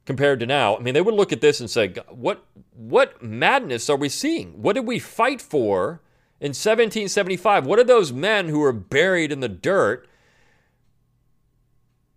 compared 0.05 0.39
to 0.39 0.45
now, 0.45 0.77
I 0.77 0.81
mean, 0.81 0.93
they 0.93 1.01
would 1.01 1.15
look 1.15 1.31
at 1.31 1.41
this 1.41 1.59
and 1.59 1.69
say, 1.69 1.93
what, 2.09 2.45
what 2.75 3.21
madness 3.23 3.89
are 3.89 3.97
we 3.97 4.09
seeing? 4.09 4.61
What 4.61 4.73
did 4.73 4.85
we 4.85 4.99
fight 4.99 5.41
for 5.41 6.01
in 6.39 6.49
1775? 6.49 7.65
What 7.65 7.79
are 7.79 7.83
those 7.83 8.13
men 8.13 8.49
who 8.49 8.59
were 8.59 8.73
buried 8.73 9.31
in 9.31 9.39
the 9.39 9.49
dirt? 9.49 10.07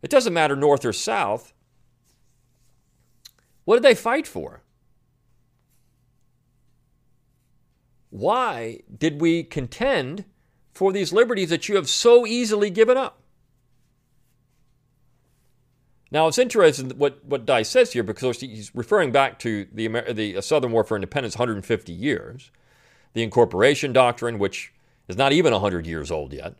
It 0.02 0.10
doesn't 0.10 0.32
matter 0.32 0.56
north 0.56 0.84
or 0.84 0.92
south. 0.92 1.52
What 3.64 3.76
did 3.76 3.84
they 3.84 3.94
fight 3.94 4.26
for? 4.26 4.62
Why 8.10 8.80
did 8.96 9.20
we 9.20 9.42
contend 9.42 10.24
for 10.72 10.92
these 10.92 11.12
liberties 11.12 11.50
that 11.50 11.68
you 11.68 11.76
have 11.76 11.88
so 11.88 12.26
easily 12.26 12.70
given 12.70 12.96
up? 12.96 13.20
Now, 16.10 16.26
it's 16.26 16.38
interesting 16.38 16.90
what, 16.96 17.22
what 17.24 17.44
Deist 17.44 17.70
says 17.70 17.92
here 17.92 18.02
because 18.02 18.40
he's 18.40 18.74
referring 18.74 19.12
back 19.12 19.38
to 19.40 19.66
the, 19.72 19.88
the 20.10 20.38
uh, 20.38 20.40
Southern 20.40 20.72
War 20.72 20.84
for 20.84 20.96
Independence 20.96 21.36
150 21.36 21.92
years, 21.92 22.50
the 23.12 23.22
incorporation 23.22 23.92
doctrine, 23.92 24.38
which 24.38 24.72
is 25.06 25.18
not 25.18 25.32
even 25.32 25.52
100 25.52 25.86
years 25.86 26.10
old 26.10 26.32
yet. 26.32 26.54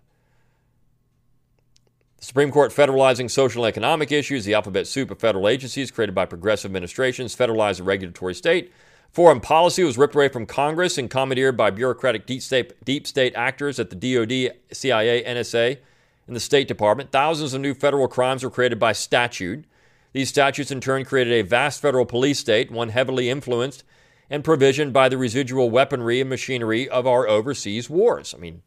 The 2.18 2.24
Supreme 2.24 2.50
Court 2.50 2.72
federalizing 2.72 3.30
social 3.30 3.64
and 3.64 3.68
economic 3.68 4.10
issues, 4.10 4.44
the 4.44 4.54
alphabet 4.54 4.88
soup 4.88 5.10
of 5.10 5.20
federal 5.20 5.46
agencies 5.46 5.92
created 5.92 6.16
by 6.16 6.26
progressive 6.26 6.68
administrations, 6.68 7.34
federalized 7.34 7.76
the 7.76 7.84
regulatory 7.84 8.34
state. 8.34 8.72
Foreign 9.12 9.40
policy 9.40 9.84
was 9.84 9.96
ripped 9.96 10.16
away 10.16 10.28
from 10.28 10.44
Congress 10.44 10.98
and 10.98 11.08
commandeered 11.08 11.56
by 11.56 11.70
bureaucratic 11.70 12.26
deep 12.26 12.42
state, 12.42 12.72
deep 12.84 13.06
state 13.06 13.34
actors 13.36 13.78
at 13.78 13.90
the 13.90 13.96
DoD, 13.96 14.56
CIA, 14.72 15.22
NSA, 15.22 15.78
in 16.26 16.34
the 16.34 16.40
State 16.40 16.66
Department. 16.66 17.12
Thousands 17.12 17.54
of 17.54 17.60
new 17.60 17.72
federal 17.72 18.08
crimes 18.08 18.42
were 18.42 18.50
created 18.50 18.80
by 18.80 18.92
statute. 18.92 19.64
These 20.12 20.28
statutes, 20.28 20.72
in 20.72 20.80
turn, 20.80 21.04
created 21.04 21.32
a 21.32 21.42
vast 21.42 21.80
federal 21.80 22.04
police 22.04 22.40
state, 22.40 22.70
one 22.70 22.88
heavily 22.88 23.30
influenced 23.30 23.84
and 24.28 24.44
provisioned 24.44 24.92
by 24.92 25.08
the 25.08 25.16
residual 25.16 25.70
weaponry 25.70 26.20
and 26.20 26.28
machinery 26.28 26.88
of 26.88 27.06
our 27.06 27.28
overseas 27.28 27.88
wars. 27.88 28.34
I 28.34 28.38
mean, 28.38 28.62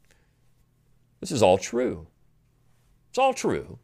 this 1.20 1.31
is 1.31 1.43
all 1.43 1.58
true. 1.58 2.08
It's 3.11 3.17
all 3.17 3.33
true. 3.33 3.77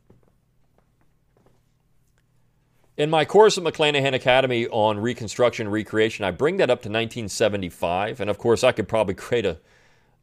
In 2.96 3.10
my 3.10 3.26
course 3.26 3.58
at 3.58 3.64
McClanahan 3.66 4.14
Academy 4.14 4.68
on 4.68 5.02
Reconstruction 5.02 5.68
and 5.68 5.74
Recreation, 5.74 6.24
I 6.24 6.32
bring 6.32 6.56
that 6.58 6.70
up 6.70 6.82
to 6.84 6.90
1975. 6.90 8.22
And 8.22 8.30
of 8.30 8.38
course, 8.38 8.64
I 8.64 8.72
could 8.72 8.88
probably 8.88 9.16
create 9.16 9.46
a, 9.46 9.58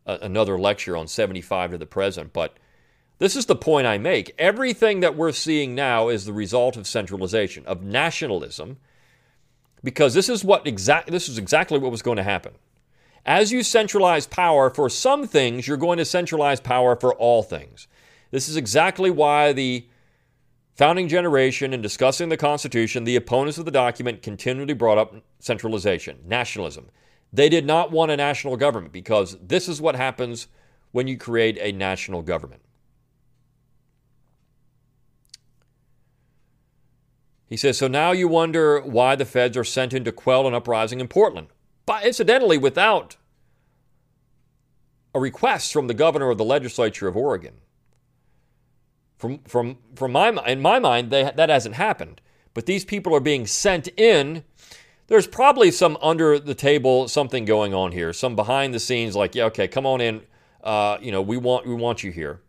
a, 0.07 0.21
another 0.23 0.59
lecture 0.59 0.97
on 0.97 1.07
75 1.07 1.73
to 1.73 1.79
the 1.79 1.85
present. 1.85 2.33
But 2.33 2.57
this 3.19 3.37
is 3.37 3.45
the 3.45 3.55
point 3.55 3.87
I 3.87 3.99
make. 3.99 4.35
Everything 4.39 5.01
that 5.01 5.15
we're 5.15 5.33
seeing 5.33 5.75
now 5.75 6.09
is 6.09 6.25
the 6.25 6.33
result 6.33 6.79
of 6.79 6.87
centralization, 6.87 7.67
of 7.67 7.83
nationalism, 7.83 8.79
because 9.83 10.15
this 10.15 10.31
is 10.31 10.43
what 10.43 10.67
exact 10.67 11.11
this 11.11 11.29
is 11.29 11.37
exactly 11.37 11.79
what 11.79 11.91
was 11.91 12.01
going 12.01 12.17
to 12.17 12.23
happen. 12.23 12.55
As 13.27 13.53
you 13.53 13.63
centralize 13.63 14.27
power 14.27 14.71
for 14.71 14.89
some 14.89 15.29
things, 15.29 15.69
you're 15.69 15.77
going 15.77 15.99
to 15.99 16.07
centralize 16.07 16.59
power 16.59 16.97
for 16.97 17.15
all 17.15 17.43
things. 17.43 17.87
This 18.35 18.49
is 18.49 18.57
exactly 18.57 19.13
why 19.13 19.53
the 19.53 19.87
founding 20.75 21.07
generation, 21.07 21.73
in 21.73 21.81
discussing 21.81 22.31
the 22.31 22.37
Constitution, 22.37 23.05
the 23.05 23.15
opponents 23.15 23.59
of 23.59 23.65
the 23.65 23.71
document 23.71 24.23
continually 24.23 24.75
brought 24.75 24.99
up 24.99 25.15
centralization, 25.39 26.19
nationalism. 26.27 26.91
They 27.33 27.49
did 27.49 27.65
not 27.65 27.93
want 27.93 28.11
a 28.11 28.17
national 28.17 28.57
government 28.57 28.93
because 28.93 29.39
this 29.41 29.69
is 29.69 29.81
what 29.81 29.95
happens 29.95 30.49
when 30.91 31.07
you 31.07 31.17
create 31.17 31.59
a 31.61 31.71
national 31.71 32.23
government. 32.23 32.63
He 37.47 37.57
says, 37.57 37.79
So 37.79 37.87
now 37.87 38.11
you 38.11 38.27
wonder 38.27 38.81
why 38.81 39.15
the 39.15 39.25
feds 39.25 39.57
are 39.57 39.63
sent 39.63 39.95
in 39.95 40.03
to 40.03 40.11
quell 40.11 40.49
an 40.49 40.55
uprising 40.55 40.99
in 40.99 41.07
Portland. 41.07 41.47
But 41.87 42.05
incidentally, 42.05 42.59
without 42.59 43.15
a 45.15 45.21
request 45.21 45.73
from 45.73 45.87
the 45.87 45.95
governor 45.95 46.31
of 46.31 46.39
the 46.39 46.45
legislature 46.45 47.07
of 47.07 47.17
Oregon. 47.17 47.61
From, 49.17 49.39
from, 49.41 49.79
from 49.95 50.13
my, 50.13 50.29
in 50.47 50.61
my 50.61 50.79
mind, 50.79 51.11
they, 51.11 51.31
that 51.35 51.49
hasn't 51.49 51.77
happened. 51.77 52.21
But 52.53 52.67
these 52.67 52.85
people 52.85 53.15
are 53.15 53.21
being 53.21 53.47
sent 53.47 53.89
in. 53.99 54.45
There's 55.07 55.27
probably 55.27 55.71
some 55.71 55.97
under 56.01 56.39
the 56.39 56.55
table 56.55 57.09
something 57.09 57.45
going 57.45 57.75
on 57.75 57.93
here, 57.93 58.13
some 58.13 58.37
behind 58.37 58.75
the 58.75 58.81
scenes, 58.81 59.15
like, 59.15 59.35
yeah, 59.35 59.45
okay, 59.45 59.69
come 59.69 59.87
on 59.87 60.01
in. 60.01 60.23
Uh, 60.63 60.97
you 61.01 61.13
know, 61.13 61.21
we 61.21 61.37
want, 61.37 61.67
we 61.67 61.75
want 61.75 62.03
you 62.03 62.11
here. 62.11 62.41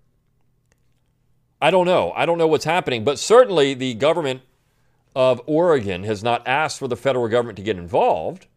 I 1.62 1.72
don't 1.72 1.86
know. 1.86 2.12
I 2.16 2.26
don't 2.26 2.38
know 2.38 2.48
what's 2.48 2.66
happening, 2.66 3.04
but 3.04 3.20
certainly 3.20 3.74
the 3.74 3.94
government 3.94 4.42
of 5.16 5.42
Oregon 5.46 6.04
has 6.04 6.24
not 6.24 6.46
asked 6.48 6.80
for 6.80 6.88
the 6.88 6.98
federal 6.98 7.28
government 7.28 7.58
to 7.58 7.64
get 7.64 7.78
involved. 7.78 8.48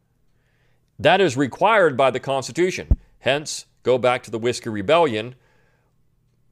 That 0.98 1.20
is 1.20 1.36
required 1.36 1.96
by 1.96 2.10
the 2.10 2.20
Constitution. 2.20 2.88
Hence, 3.20 3.66
go 3.82 3.98
back 3.98 4.22
to 4.24 4.30
the 4.30 4.38
Whiskey 4.38 4.68
Rebellion. 4.68 5.36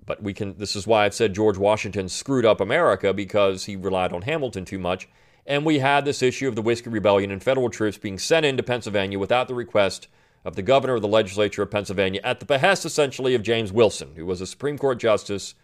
But 0.06 0.22
we 0.22 0.32
can 0.32 0.56
this 0.56 0.76
is 0.76 0.86
why 0.86 1.04
I've 1.04 1.14
said 1.14 1.34
George 1.34 1.58
Washington 1.58 2.08
screwed 2.08 2.46
up 2.46 2.60
America 2.60 3.12
because 3.12 3.64
he 3.64 3.76
relied 3.76 4.12
on 4.12 4.22
Hamilton 4.22 4.64
too 4.64 4.78
much. 4.78 5.08
And 5.44 5.64
we 5.64 5.80
had 5.80 6.04
this 6.04 6.22
issue 6.22 6.48
of 6.48 6.56
the 6.56 6.62
Whiskey 6.62 6.90
Rebellion 6.90 7.30
and 7.30 7.42
federal 7.42 7.70
troops 7.70 7.98
being 7.98 8.18
sent 8.18 8.46
into 8.46 8.62
Pennsylvania 8.62 9.18
without 9.18 9.48
the 9.48 9.54
request 9.54 10.08
of 10.44 10.56
the 10.56 10.62
governor 10.62 10.94
of 10.94 11.02
the 11.02 11.08
legislature 11.08 11.62
of 11.62 11.70
Pennsylvania 11.70 12.20
at 12.25 12.40
the 12.40 12.46
behest 12.46 12.84
essentially 12.84 13.34
of 13.34 13.42
James 13.42 13.72
Wilson, 13.72 14.14
who 14.14 14.25
was 14.25 14.40
a 14.40 14.46
Supreme 14.46 14.78
Court 14.78 14.98
justice 14.98 15.54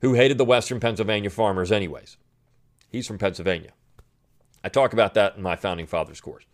who 0.00 0.14
hated 0.14 0.38
the 0.38 0.44
Western 0.44 0.80
Pennsylvania 0.80 1.30
farmers, 1.30 1.70
anyways. 1.70 2.16
He's 2.88 3.06
from 3.06 3.18
Pennsylvania. 3.18 3.72
I 4.64 4.68
talk 4.68 4.92
about 4.92 5.14
that 5.14 5.36
in 5.36 5.42
my 5.42 5.56
Founding 5.56 5.86
Fathers 5.86 6.20
course. 6.20 6.44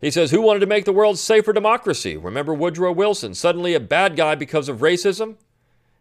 He 0.00 0.10
says, 0.10 0.30
Who 0.30 0.40
wanted 0.40 0.60
to 0.60 0.66
make 0.66 0.84
the 0.84 0.92
world 0.92 1.18
safer 1.18 1.52
democracy? 1.52 2.16
Remember 2.16 2.54
Woodrow 2.54 2.92
Wilson, 2.92 3.34
suddenly 3.34 3.74
a 3.74 3.80
bad 3.80 4.16
guy 4.16 4.34
because 4.34 4.68
of 4.68 4.78
racism? 4.78 5.36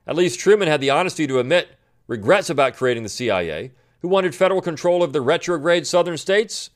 At 0.07 0.15
least 0.15 0.39
Truman 0.39 0.67
had 0.67 0.81
the 0.81 0.89
honesty 0.89 1.27
to 1.27 1.39
admit 1.39 1.69
regrets 2.07 2.49
about 2.49 2.75
creating 2.75 3.03
the 3.03 3.09
CIA. 3.09 3.71
Who 4.01 4.07
wanted 4.07 4.33
federal 4.33 4.61
control 4.61 5.03
of 5.03 5.13
the 5.13 5.21
retrograde 5.21 5.85
southern 5.85 6.17
states? 6.17 6.69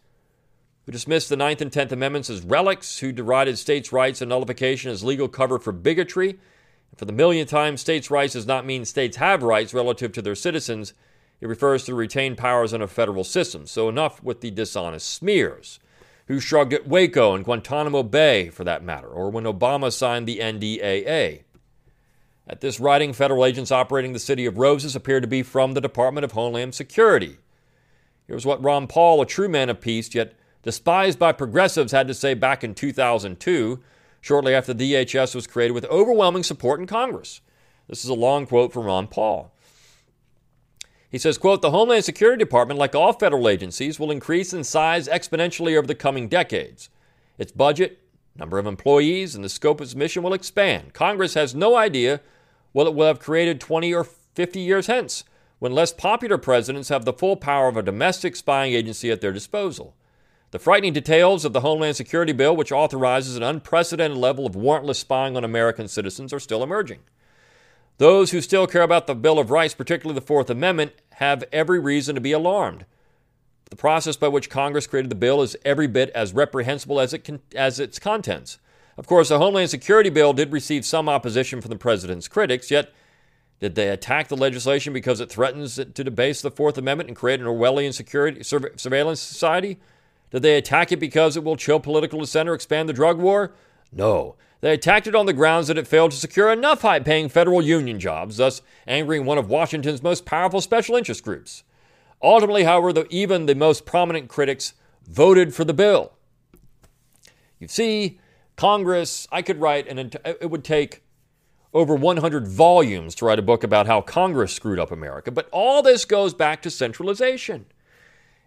Who 0.86 0.92
dismissed 0.92 1.30
the 1.30 1.38
Ninth 1.38 1.62
and 1.62 1.72
Tenth 1.72 1.94
Amendments 1.94 2.30
as 2.30 2.42
relics? 2.42 3.00
Who 3.00 3.14
derided 3.14 3.58
states' 3.58 3.94
rights 3.94 4.22
and 4.22 4.30
nullification 4.30 4.92
as 4.92 5.04
legal 5.04 5.30
cover 5.30 5.58
for 5.58 5.72
bigotry? 5.72 6.38
For 6.98 7.06
the 7.06 7.14
millionth 7.14 7.50
time, 7.50 7.78
states' 7.78 8.12
rights 8.12 8.34
does 8.34 8.46
not 8.46 8.66
mean 8.66 8.84
states 8.84 9.18
have 9.18 9.42
rights 9.42 9.74
relative 9.74 10.12
to 10.12 10.22
their 10.22 10.36
citizens. 10.36 10.94
It 11.40 11.48
refers 11.48 11.86
to 11.86 11.96
retained 11.96 12.38
powers 12.38 12.74
in 12.74 12.82
a 12.82 12.88
federal 12.88 13.24
system. 13.24 13.66
So 13.66 13.88
enough 13.88 14.22
with 14.22 14.42
the 14.42 14.52
dishonest 14.52 15.08
smears. 15.10 15.80
Who 16.28 16.40
shrugged 16.40 16.74
at 16.74 16.88
Waco 16.88 17.36
and 17.36 17.44
Guantanamo 17.44 18.04
Bay, 18.04 18.50
for 18.50 18.64
that 18.64 18.84
matter, 18.84 19.08
or 19.08 19.30
when 19.30 19.44
Obama 19.44 19.92
signed 19.92 20.28
the 20.28 20.40
NDAA. 20.40 21.44
At 22.48 22.62
this 22.62 22.80
writing, 22.80 23.14
federal 23.14 23.46
agents 23.46 23.72
operating 23.72 24.14
the 24.14 24.20
city 24.20 24.46
of 24.46 24.58
Roses 24.58 24.96
appear 24.96 25.22
to 25.22 25.28
be 25.28 25.44
from 25.44 25.74
the 25.74 25.82
Department 25.82 26.26
of 26.26 26.34
Homeland 26.34 26.76
Security. 26.76 27.38
Here's 28.28 28.46
what 28.46 28.64
Ron 28.64 28.88
Paul, 28.88 29.22
a 29.22 29.26
true 29.26 29.50
man 29.50 29.70
of 29.70 29.82
peace, 29.82 30.14
yet 30.14 30.34
despised 30.62 31.20
by 31.20 31.32
progressives, 31.32 31.92
had 31.92 32.08
to 32.08 32.14
say 32.14 32.34
back 32.34 32.64
in 32.64 32.74
2002 32.74 33.82
shortly 34.22 34.56
after 34.56 34.74
DHS 34.74 35.36
was 35.36 35.48
created 35.48 35.74
with 35.74 35.86
overwhelming 35.86 36.44
support 36.44 36.80
in 36.80 36.88
Congress. 36.88 37.42
This 37.88 38.04
is 38.04 38.10
a 38.10 38.14
long 38.14 38.46
quote 38.48 38.72
from 38.72 38.86
Ron 38.86 39.08
Paul. 39.08 39.53
He 41.14 41.20
says, 41.20 41.38
quote, 41.38 41.62
the 41.62 41.70
Homeland 41.70 42.04
Security 42.04 42.40
Department, 42.40 42.80
like 42.80 42.96
all 42.96 43.14
federal 43.14 43.48
agencies, 43.48 44.00
will 44.00 44.10
increase 44.10 44.52
in 44.52 44.64
size 44.64 45.08
exponentially 45.08 45.78
over 45.78 45.86
the 45.86 45.94
coming 45.94 46.28
decades. 46.28 46.90
Its 47.38 47.52
budget, 47.52 48.00
number 48.36 48.58
of 48.58 48.66
employees, 48.66 49.36
and 49.36 49.44
the 49.44 49.50
scope 49.50 49.80
of 49.80 49.86
its 49.86 49.94
mission 49.94 50.24
will 50.24 50.34
expand. 50.34 50.96
Congress 50.96 51.36
has 51.36 51.54
no 51.54 51.76
idea 51.76 52.20
what 52.72 52.88
it 52.88 52.96
will 52.96 53.06
have 53.06 53.20
created 53.20 53.62
20 53.62 53.94
or 53.94 54.04
50 54.04 54.60
years 54.60 54.88
hence, 54.88 55.24
when 55.60 55.72
less 55.72 55.94
popular 55.94 56.40
presidents 56.40 56.90
have 56.90 57.06
the 57.06 57.14
full 57.14 57.36
power 57.36 57.68
of 57.68 57.78
a 57.78 57.84
domestic 57.84 58.36
spying 58.36 58.74
agency 58.74 59.12
at 59.12 59.22
their 59.22 59.32
disposal. 59.32 59.96
The 60.50 60.58
frightening 60.58 60.94
details 60.94 61.46
of 61.46 61.54
the 61.54 61.62
Homeland 61.62 61.96
Security 61.96 62.34
Bill, 62.34 62.56
which 62.56 62.72
authorizes 62.72 63.38
an 63.38 63.44
unprecedented 63.44 64.18
level 64.18 64.48
of 64.48 64.56
warrantless 64.56 64.96
spying 64.96 65.38
on 65.38 65.44
American 65.44 65.88
citizens, 65.88 66.34
are 66.34 66.40
still 66.40 66.64
emerging. 66.64 67.02
Those 67.98 68.32
who 68.32 68.42
still 68.42 68.68
care 68.68 68.82
about 68.82 69.08
the 69.08 69.16
Bill 69.16 69.40
of 69.40 69.52
Rights, 69.52 69.74
particularly 69.74 70.20
the 70.20 70.26
Fourth 70.26 70.50
Amendment, 70.50 70.94
have 71.16 71.44
every 71.52 71.80
reason 71.80 72.16
to 72.16 72.22
be 72.22 72.32
alarmed. 72.32 72.86
The 73.70 73.76
process 73.76 74.18
by 74.18 74.28
which 74.28 74.50
Congress 74.50 74.88
created 74.88 75.10
the 75.10 75.16
bill 75.16 75.42
is 75.42 75.56
every 75.66 75.88
bit 75.88 76.10
as 76.12 76.34
reprehensible 76.34 77.00
as, 77.00 77.14
it 77.14 77.24
con- 77.24 77.42
as 77.56 77.80
its 77.80 78.00
contents. 78.00 78.60
Of 78.98 79.08
course, 79.08 79.30
the 79.30 79.40
Homeland 79.40 79.70
Security 79.70 80.10
bill 80.10 80.34
did 80.34 80.52
receive 80.52 80.86
some 80.86 81.10
opposition 81.10 81.62
from 81.62 81.70
the 81.70 81.76
president's 81.76 82.28
critics, 82.28 82.70
yet 82.70 82.94
did 83.60 83.76
they 83.76 83.90
attack 83.90 84.28
the 84.28 84.38
legislation 84.38 84.94
because 84.94 85.20
it 85.20 85.30
threatens 85.30 85.76
to 85.76 86.04
debase 86.04 86.42
the 86.42 86.52
Fourth 86.52 86.78
Amendment 86.78 87.10
and 87.10 87.18
create 87.18 87.40
an 87.40 87.46
Orwellian 87.46 87.94
security 87.94 88.44
surveillance 88.44 89.22
society? 89.22 89.80
Did 90.32 90.42
they 90.42 90.58
attack 90.58 90.92
it 90.92 91.00
because 91.00 91.38
it 91.38 91.44
will 91.44 91.56
chill 91.56 91.80
political 91.80 92.20
dissent 92.20 92.50
or 92.50 92.54
expand 92.54 92.90
the 92.90 92.94
drug 92.94 93.20
war? 93.20 93.54
No. 93.92 94.36
They 94.64 94.72
attacked 94.72 95.08
it 95.08 95.14
on 95.14 95.26
the 95.26 95.34
grounds 95.34 95.68
that 95.68 95.78
it 95.78 95.90
failed 95.90 96.12
to 96.12 96.18
secure 96.18 96.50
enough 96.50 96.84
high 96.84 97.02
paying 97.02 97.28
federal 97.28 97.62
union 97.62 98.00
jobs, 98.00 98.38
thus 98.38 98.62
angering 98.88 99.26
one 99.26 99.38
of 99.38 99.50
Washington's 99.50 100.02
most 100.02 100.26
powerful 100.26 100.62
special 100.62 100.96
interest 100.96 101.22
groups. 101.22 101.66
Ultimately, 102.22 102.64
however, 102.64 102.94
the, 102.94 103.06
even 103.10 103.46
the 103.46 103.56
most 103.56 103.86
prominent 103.86 104.30
critics 104.30 104.74
voted 105.06 105.54
for 105.54 105.66
the 105.66 105.74
bill. 105.74 106.14
You 107.60 107.68
see, 107.68 108.22
Congress, 108.56 109.28
I 109.34 109.42
could 109.42 109.60
write, 109.60 109.86
and 109.90 110.00
it 110.24 110.50
would 110.50 110.64
take 110.64 111.04
over 111.74 111.94
100 111.94 112.48
volumes 112.48 113.16
to 113.16 113.26
write 113.26 113.40
a 113.40 113.42
book 113.42 113.66
about 113.66 113.86
how 113.86 114.00
Congress 114.00 114.54
screwed 114.54 114.80
up 114.80 114.94
America. 114.94 115.30
But 115.30 115.50
all 115.52 115.84
this 115.84 116.06
goes 116.06 116.34
back 116.34 116.62
to 116.62 116.72
centralization. 116.72 117.66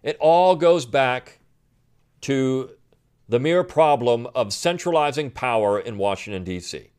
It 0.01 0.17
all 0.19 0.55
goes 0.55 0.87
back 0.87 1.37
to 2.21 2.71
the 3.29 3.39
mere 3.39 3.63
problem 3.63 4.27
of 4.33 4.53
centralizing 4.53 5.31
power 5.31 5.79
in 5.79 5.97
Washington, 5.97 6.43
D.C. 6.43 6.91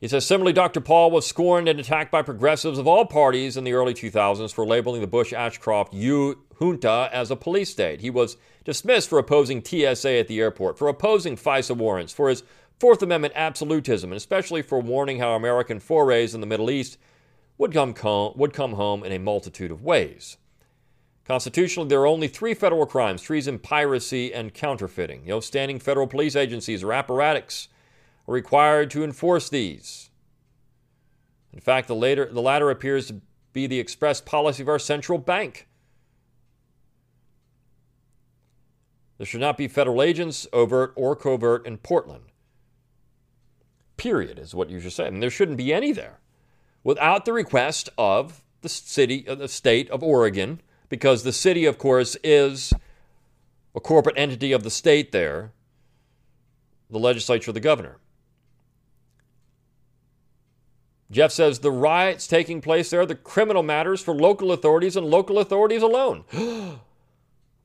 He 0.00 0.08
says, 0.08 0.24
similarly, 0.24 0.54
Dr. 0.54 0.80
Paul 0.80 1.10
was 1.10 1.26
scorned 1.26 1.68
and 1.68 1.78
attacked 1.78 2.10
by 2.10 2.22
progressives 2.22 2.78
of 2.78 2.86
all 2.86 3.04
parties 3.04 3.58
in 3.58 3.64
the 3.64 3.74
early 3.74 3.92
2000s 3.92 4.52
for 4.52 4.64
labeling 4.64 5.02
the 5.02 5.06
Bush 5.06 5.34
Ashcroft 5.34 5.92
junta 5.92 7.10
as 7.12 7.30
a 7.30 7.36
police 7.36 7.70
state. 7.70 8.00
He 8.00 8.08
was 8.08 8.38
dismissed 8.64 9.10
for 9.10 9.18
opposing 9.18 9.62
TSA 9.62 10.12
at 10.12 10.28
the 10.28 10.40
airport, 10.40 10.78
for 10.78 10.88
opposing 10.88 11.36
FISA 11.36 11.76
warrants, 11.76 12.14
for 12.14 12.30
his 12.30 12.44
Fourth 12.78 13.02
Amendment 13.02 13.34
absolutism, 13.36 14.10
and 14.10 14.16
especially 14.16 14.62
for 14.62 14.80
warning 14.80 15.18
how 15.18 15.32
American 15.32 15.80
forays 15.80 16.34
in 16.34 16.40
the 16.40 16.46
Middle 16.46 16.70
East 16.70 16.96
would 17.58 17.74
come, 17.74 17.94
would 18.36 18.54
come 18.54 18.72
home 18.72 19.04
in 19.04 19.12
a 19.12 19.18
multitude 19.18 19.70
of 19.70 19.82
ways. 19.82 20.38
Constitutionally, 21.30 21.88
there 21.88 22.00
are 22.00 22.08
only 22.08 22.26
three 22.26 22.54
federal 22.54 22.86
crimes 22.86 23.22
treason, 23.22 23.60
piracy, 23.60 24.34
and 24.34 24.52
counterfeiting. 24.52 25.24
No 25.24 25.38
standing 25.38 25.78
federal 25.78 26.08
police 26.08 26.34
agencies 26.34 26.82
or 26.82 26.92
apparatus 26.92 27.68
are 28.26 28.34
required 28.34 28.90
to 28.90 29.04
enforce 29.04 29.48
these. 29.48 30.10
In 31.52 31.60
fact, 31.60 31.86
the, 31.86 31.94
later, 31.94 32.28
the 32.32 32.42
latter 32.42 32.68
appears 32.68 33.06
to 33.06 33.20
be 33.52 33.68
the 33.68 33.78
express 33.78 34.20
policy 34.20 34.64
of 34.64 34.68
our 34.68 34.80
central 34.80 35.18
bank. 35.18 35.68
There 39.18 39.26
should 39.26 39.40
not 39.40 39.56
be 39.56 39.68
federal 39.68 40.02
agents, 40.02 40.48
overt 40.52 40.92
or 40.96 41.14
covert, 41.14 41.64
in 41.64 41.78
Portland. 41.78 42.24
Period, 43.96 44.36
is 44.36 44.52
what 44.52 44.68
you 44.68 44.80
should 44.80 44.94
say. 44.94 45.08
Mean, 45.08 45.20
there 45.20 45.30
shouldn't 45.30 45.58
be 45.58 45.72
any 45.72 45.92
there 45.92 46.18
without 46.82 47.24
the 47.24 47.32
request 47.32 47.88
of 47.96 48.42
the 48.62 48.68
city, 48.68 49.24
of 49.28 49.38
the 49.38 49.46
state 49.46 49.88
of 49.90 50.02
Oregon 50.02 50.60
because 50.90 51.22
the 51.22 51.32
city, 51.32 51.64
of 51.64 51.78
course, 51.78 52.18
is 52.22 52.74
a 53.74 53.80
corporate 53.80 54.18
entity 54.18 54.52
of 54.52 54.64
the 54.64 54.70
state 54.70 55.12
there, 55.12 55.52
the 56.90 56.98
legislature, 56.98 57.52
the 57.52 57.60
governor. 57.60 57.96
Jeff 61.10 61.32
says 61.32 61.60
the 61.60 61.70
riots 61.70 62.26
taking 62.26 62.60
place 62.60 62.90
there, 62.90 63.06
the 63.06 63.14
criminal 63.14 63.62
matters 63.62 64.02
for 64.02 64.14
local 64.14 64.52
authorities 64.52 64.96
and 64.96 65.06
local 65.06 65.38
authorities 65.38 65.82
alone. 65.82 66.24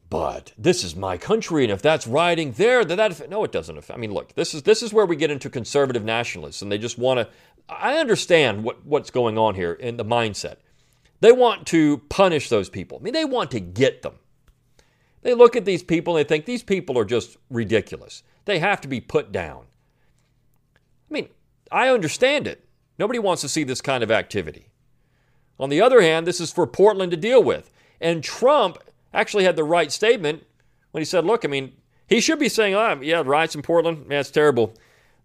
but 0.09 0.53
this 0.57 0.83
is 0.83 0.95
my 0.95 1.17
country, 1.17 1.63
and 1.63 1.71
if 1.71 1.81
that's 1.81 2.07
rioting 2.07 2.53
there, 2.53 2.85
then 2.85 2.97
that 2.97 3.29
no, 3.29 3.43
it 3.43 3.51
doesn't 3.51 3.77
affect. 3.77 3.97
I 3.97 3.99
mean, 3.99 4.13
look, 4.13 4.33
this 4.33 4.53
is 4.53 4.63
this 4.63 4.81
is 4.81 4.93
where 4.93 5.05
we 5.05 5.15
get 5.15 5.29
into 5.31 5.49
conservative 5.49 6.03
nationalists, 6.03 6.61
and 6.61 6.71
they 6.71 6.77
just 6.77 6.97
want 6.97 7.19
to. 7.19 7.27
I 7.67 7.97
understand 7.97 8.63
what, 8.63 8.85
what's 8.85 9.09
going 9.09 9.39
on 9.39 9.55
here 9.55 9.73
in 9.73 9.97
the 9.97 10.05
mindset. 10.05 10.57
They 11.25 11.31
want 11.31 11.65
to 11.69 11.97
punish 12.07 12.49
those 12.49 12.69
people. 12.69 12.99
I 12.99 13.01
mean, 13.01 13.13
they 13.13 13.25
want 13.25 13.49
to 13.49 13.59
get 13.59 14.03
them. 14.03 14.13
They 15.23 15.33
look 15.33 15.55
at 15.55 15.65
these 15.65 15.81
people 15.81 16.15
and 16.15 16.23
they 16.23 16.29
think 16.29 16.45
these 16.45 16.61
people 16.61 16.99
are 16.99 17.03
just 17.03 17.37
ridiculous. 17.49 18.21
They 18.45 18.59
have 18.59 18.79
to 18.81 18.87
be 18.87 19.01
put 19.01 19.31
down. 19.31 19.63
I 21.09 21.13
mean, 21.15 21.29
I 21.71 21.89
understand 21.89 22.45
it. 22.45 22.67
Nobody 22.99 23.17
wants 23.17 23.41
to 23.41 23.49
see 23.49 23.63
this 23.63 23.81
kind 23.81 24.03
of 24.03 24.11
activity. 24.11 24.67
On 25.59 25.71
the 25.71 25.81
other 25.81 25.99
hand, 25.99 26.27
this 26.27 26.39
is 26.39 26.51
for 26.51 26.67
Portland 26.67 27.09
to 27.09 27.17
deal 27.17 27.41
with. 27.41 27.71
And 27.99 28.23
Trump 28.23 28.77
actually 29.11 29.45
had 29.45 29.55
the 29.55 29.63
right 29.63 29.91
statement 29.91 30.43
when 30.91 31.01
he 31.01 31.05
said, 31.05 31.25
look, 31.25 31.43
I 31.43 31.47
mean, 31.47 31.73
he 32.05 32.21
should 32.21 32.37
be 32.37 32.49
saying, 32.49 32.75
oh, 32.75 32.99
yeah, 33.01 33.23
riots 33.25 33.55
in 33.55 33.63
Portland, 33.63 34.05
yeah, 34.11 34.19
it's 34.19 34.29
terrible. 34.29 34.75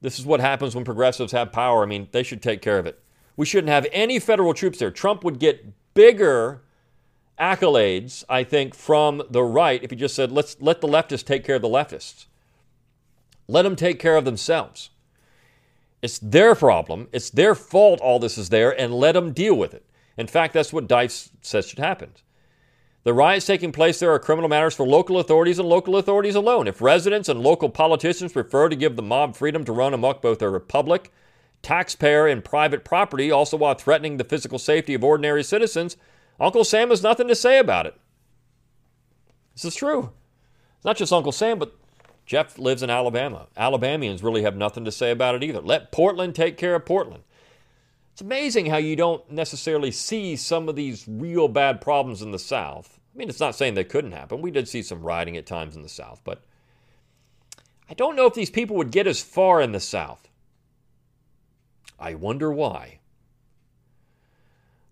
This 0.00 0.18
is 0.18 0.24
what 0.24 0.40
happens 0.40 0.74
when 0.74 0.86
progressives 0.86 1.32
have 1.32 1.52
power. 1.52 1.82
I 1.82 1.86
mean, 1.86 2.08
they 2.12 2.22
should 2.22 2.40
take 2.40 2.62
care 2.62 2.78
of 2.78 2.86
it. 2.86 3.02
We 3.36 3.44
shouldn't 3.44 3.68
have 3.68 3.86
any 3.92 4.18
federal 4.18 4.54
troops 4.54 4.78
there. 4.78 4.90
Trump 4.90 5.24
would 5.24 5.38
get 5.38 5.62
bigger 5.94 6.62
accolades, 7.38 8.24
I 8.28 8.44
think, 8.44 8.74
from 8.74 9.22
the 9.30 9.42
right 9.42 9.82
if 9.82 9.90
he 9.90 9.96
just 9.96 10.14
said, 10.14 10.30
let's 10.30 10.56
let 10.60 10.80
the 10.80 10.88
leftists 10.88 11.24
take 11.24 11.44
care 11.44 11.56
of 11.56 11.62
the 11.62 11.68
leftists. 11.68 12.26
Let 13.48 13.62
them 13.62 13.76
take 13.76 13.98
care 13.98 14.16
of 14.16 14.24
themselves. 14.24 14.90
It's 16.02 16.18
their 16.18 16.54
problem. 16.54 17.08
It's 17.12 17.30
their 17.30 17.54
fault 17.54 18.00
all 18.00 18.18
this 18.18 18.38
is 18.38 18.48
there, 18.48 18.78
and 18.78 18.94
let 18.94 19.12
them 19.12 19.32
deal 19.32 19.54
with 19.54 19.74
it. 19.74 19.84
In 20.16 20.26
fact, 20.26 20.54
that's 20.54 20.72
what 20.72 20.88
Deist 20.88 21.30
says 21.40 21.66
should 21.66 21.78
happen. 21.78 22.12
The 23.02 23.14
riots 23.14 23.46
taking 23.46 23.72
place 23.72 23.98
there 23.98 24.12
are 24.12 24.18
criminal 24.18 24.48
matters 24.48 24.74
for 24.74 24.86
local 24.86 25.18
authorities 25.18 25.58
and 25.58 25.68
local 25.68 25.96
authorities 25.96 26.34
alone. 26.34 26.68
If 26.68 26.82
residents 26.82 27.30
and 27.30 27.40
local 27.40 27.70
politicians 27.70 28.34
prefer 28.34 28.68
to 28.68 28.76
give 28.76 28.96
the 28.96 29.02
mob 29.02 29.34
freedom 29.34 29.64
to 29.64 29.72
run 29.72 29.94
amok 29.94 30.20
both 30.20 30.38
their 30.38 30.58
public 30.60 31.10
taxpayer 31.62 32.26
and 32.26 32.44
private 32.44 32.84
property, 32.84 33.30
also 33.30 33.56
while 33.56 33.74
threatening 33.74 34.16
the 34.16 34.24
physical 34.24 34.58
safety 34.58 34.94
of 34.94 35.04
ordinary 35.04 35.42
citizens, 35.42 35.96
Uncle 36.38 36.64
Sam 36.64 36.90
has 36.90 37.02
nothing 37.02 37.28
to 37.28 37.34
say 37.34 37.58
about 37.58 37.86
it. 37.86 37.94
This 39.54 39.64
is 39.66 39.74
true. 39.74 40.10
It's 40.76 40.84
not 40.84 40.96
just 40.96 41.12
Uncle 41.12 41.32
Sam, 41.32 41.58
but 41.58 41.74
Jeff 42.24 42.58
lives 42.58 42.82
in 42.82 42.90
Alabama. 42.90 43.48
Alabamians 43.56 44.22
really 44.22 44.42
have 44.42 44.56
nothing 44.56 44.84
to 44.84 44.92
say 44.92 45.10
about 45.10 45.34
it 45.34 45.42
either. 45.42 45.60
Let 45.60 45.92
Portland 45.92 46.34
take 46.34 46.56
care 46.56 46.74
of 46.74 46.86
Portland. 46.86 47.24
It's 48.12 48.22
amazing 48.22 48.66
how 48.66 48.76
you 48.76 48.96
don't 48.96 49.30
necessarily 49.30 49.90
see 49.90 50.36
some 50.36 50.68
of 50.68 50.76
these 50.76 51.06
real 51.08 51.48
bad 51.48 51.80
problems 51.80 52.22
in 52.22 52.30
the 52.30 52.38
South. 52.38 52.98
I 53.14 53.18
mean, 53.18 53.28
it's 53.28 53.40
not 53.40 53.54
saying 53.54 53.74
they 53.74 53.84
couldn't 53.84 54.12
happen. 54.12 54.40
We 54.40 54.50
did 54.50 54.68
see 54.68 54.82
some 54.82 55.02
rioting 55.02 55.36
at 55.36 55.46
times 55.46 55.74
in 55.76 55.82
the 55.82 55.88
South, 55.88 56.20
but 56.24 56.42
I 57.88 57.94
don't 57.94 58.16
know 58.16 58.26
if 58.26 58.34
these 58.34 58.50
people 58.50 58.76
would 58.76 58.92
get 58.92 59.08
as 59.08 59.20
far 59.20 59.60
in 59.60 59.72
the 59.72 59.80
South. 59.80 60.29
I 62.00 62.14
wonder 62.14 62.50
why. 62.50 63.00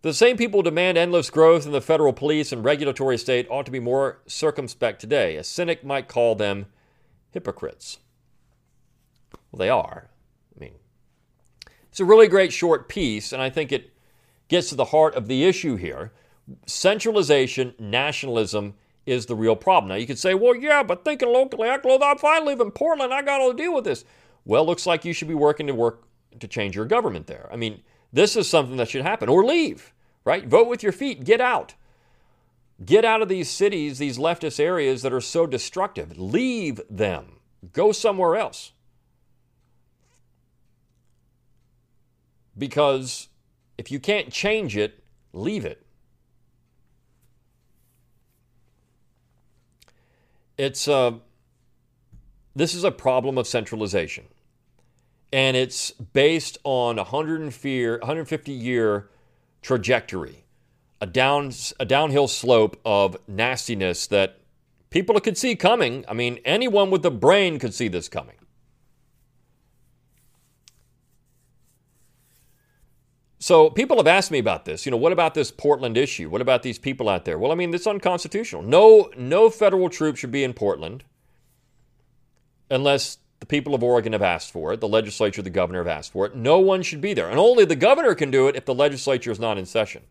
The 0.02 0.14
same 0.14 0.36
people 0.36 0.62
demand 0.62 0.96
endless 0.96 1.30
growth 1.30 1.66
in 1.66 1.72
the 1.72 1.80
federal 1.80 2.12
police 2.12 2.52
and 2.52 2.64
regulatory 2.64 3.18
state 3.18 3.48
ought 3.50 3.66
to 3.66 3.72
be 3.72 3.80
more 3.80 4.20
circumspect 4.26 5.00
today. 5.00 5.36
A 5.36 5.42
cynic 5.42 5.82
might 5.82 6.06
call 6.06 6.36
them 6.36 6.66
hypocrites. 7.30 7.98
Well, 9.50 9.58
they 9.58 9.68
are. 9.68 10.08
I 10.54 10.60
mean, 10.60 10.74
it's 11.88 11.98
a 11.98 12.04
really 12.04 12.28
great 12.28 12.52
short 12.52 12.88
piece, 12.88 13.32
and 13.32 13.42
I 13.42 13.50
think 13.50 13.72
it 13.72 13.92
gets 14.46 14.68
to 14.68 14.76
the 14.76 14.86
heart 14.86 15.14
of 15.14 15.26
the 15.26 15.44
issue 15.44 15.76
here. 15.76 16.12
Centralization, 16.66 17.74
nationalism 17.78 18.74
is 19.04 19.26
the 19.26 19.34
real 19.34 19.56
problem. 19.56 19.88
Now, 19.88 19.96
you 19.96 20.06
could 20.06 20.18
say, 20.18 20.34
well, 20.34 20.54
yeah, 20.54 20.82
but 20.82 21.04
thinking 21.04 21.32
locally, 21.32 21.68
I, 21.68 21.78
if 21.82 22.24
I 22.24 22.40
live 22.40 22.60
in 22.60 22.70
Portland, 22.70 23.12
I 23.12 23.22
got 23.22 23.38
to 23.38 23.54
deal 23.54 23.74
with 23.74 23.84
this. 23.84 24.04
Well, 24.44 24.64
looks 24.64 24.86
like 24.86 25.04
you 25.04 25.12
should 25.12 25.28
be 25.28 25.34
working 25.34 25.66
to 25.66 25.74
work 25.74 26.07
to 26.40 26.48
change 26.48 26.76
your 26.76 26.84
government 26.84 27.26
there. 27.26 27.48
I 27.52 27.56
mean, 27.56 27.82
this 28.12 28.36
is 28.36 28.48
something 28.48 28.76
that 28.76 28.88
should 28.88 29.02
happen. 29.02 29.28
Or 29.28 29.44
leave, 29.44 29.92
right? 30.24 30.46
Vote 30.46 30.68
with 30.68 30.82
your 30.82 30.92
feet. 30.92 31.24
Get 31.24 31.40
out. 31.40 31.74
Get 32.84 33.04
out 33.04 33.22
of 33.22 33.28
these 33.28 33.50
cities, 33.50 33.98
these 33.98 34.18
leftist 34.18 34.60
areas 34.60 35.02
that 35.02 35.12
are 35.12 35.20
so 35.20 35.46
destructive. 35.46 36.16
Leave 36.16 36.80
them. 36.88 37.40
Go 37.72 37.92
somewhere 37.92 38.36
else. 38.36 38.72
Because 42.56 43.28
if 43.76 43.90
you 43.90 44.00
can't 44.00 44.32
change 44.32 44.76
it, 44.76 45.02
leave 45.32 45.64
it. 45.64 45.84
It's 50.56 50.88
a, 50.88 50.92
uh, 50.92 51.12
this 52.56 52.74
is 52.74 52.82
a 52.82 52.90
problem 52.90 53.38
of 53.38 53.46
centralization 53.46 54.24
and 55.32 55.56
it's 55.56 55.90
based 55.90 56.58
on 56.64 56.98
a 56.98 57.02
150 57.02 58.52
year 58.52 59.10
trajectory, 59.62 60.44
a 61.00 61.06
down 61.06 61.52
a 61.78 61.84
downhill 61.84 62.28
slope 62.28 62.80
of 62.84 63.16
nastiness 63.26 64.06
that 64.06 64.38
people 64.90 65.18
could 65.20 65.36
see 65.36 65.54
coming. 65.56 66.04
I 66.08 66.14
mean, 66.14 66.38
anyone 66.44 66.90
with 66.90 67.04
a 67.04 67.10
brain 67.10 67.58
could 67.58 67.74
see 67.74 67.88
this 67.88 68.08
coming. 68.08 68.34
So 73.40 73.70
people 73.70 73.96
have 73.98 74.06
asked 74.08 74.30
me 74.30 74.38
about 74.38 74.64
this. 74.64 74.84
You 74.84 74.90
know, 74.90 74.96
what 74.96 75.12
about 75.12 75.34
this 75.34 75.50
Portland 75.50 75.96
issue? 75.96 76.28
What 76.28 76.40
about 76.40 76.62
these 76.62 76.78
people 76.78 77.08
out 77.08 77.24
there? 77.24 77.38
Well, 77.38 77.52
I 77.52 77.54
mean, 77.54 77.72
it's 77.72 77.86
unconstitutional. 77.86 78.62
No, 78.62 79.10
no 79.16 79.48
federal 79.48 79.88
troops 79.88 80.18
should 80.18 80.32
be 80.32 80.42
in 80.42 80.54
Portland 80.54 81.04
unless 82.68 83.18
the 83.40 83.46
people 83.46 83.74
of 83.74 83.82
Oregon 83.82 84.12
have 84.12 84.22
asked 84.22 84.50
for 84.50 84.72
it, 84.72 84.80
the 84.80 84.88
legislature, 84.88 85.42
the 85.42 85.50
governor 85.50 85.78
have 85.78 85.98
asked 85.98 86.12
for 86.12 86.26
it. 86.26 86.34
No 86.34 86.58
one 86.58 86.82
should 86.82 87.00
be 87.00 87.14
there. 87.14 87.28
And 87.28 87.38
only 87.38 87.64
the 87.64 87.76
governor 87.76 88.14
can 88.14 88.30
do 88.30 88.48
it 88.48 88.56
if 88.56 88.64
the 88.64 88.74
legislature 88.74 89.30
is 89.30 89.38
not 89.38 89.58
in 89.58 89.66
session. 89.66 90.02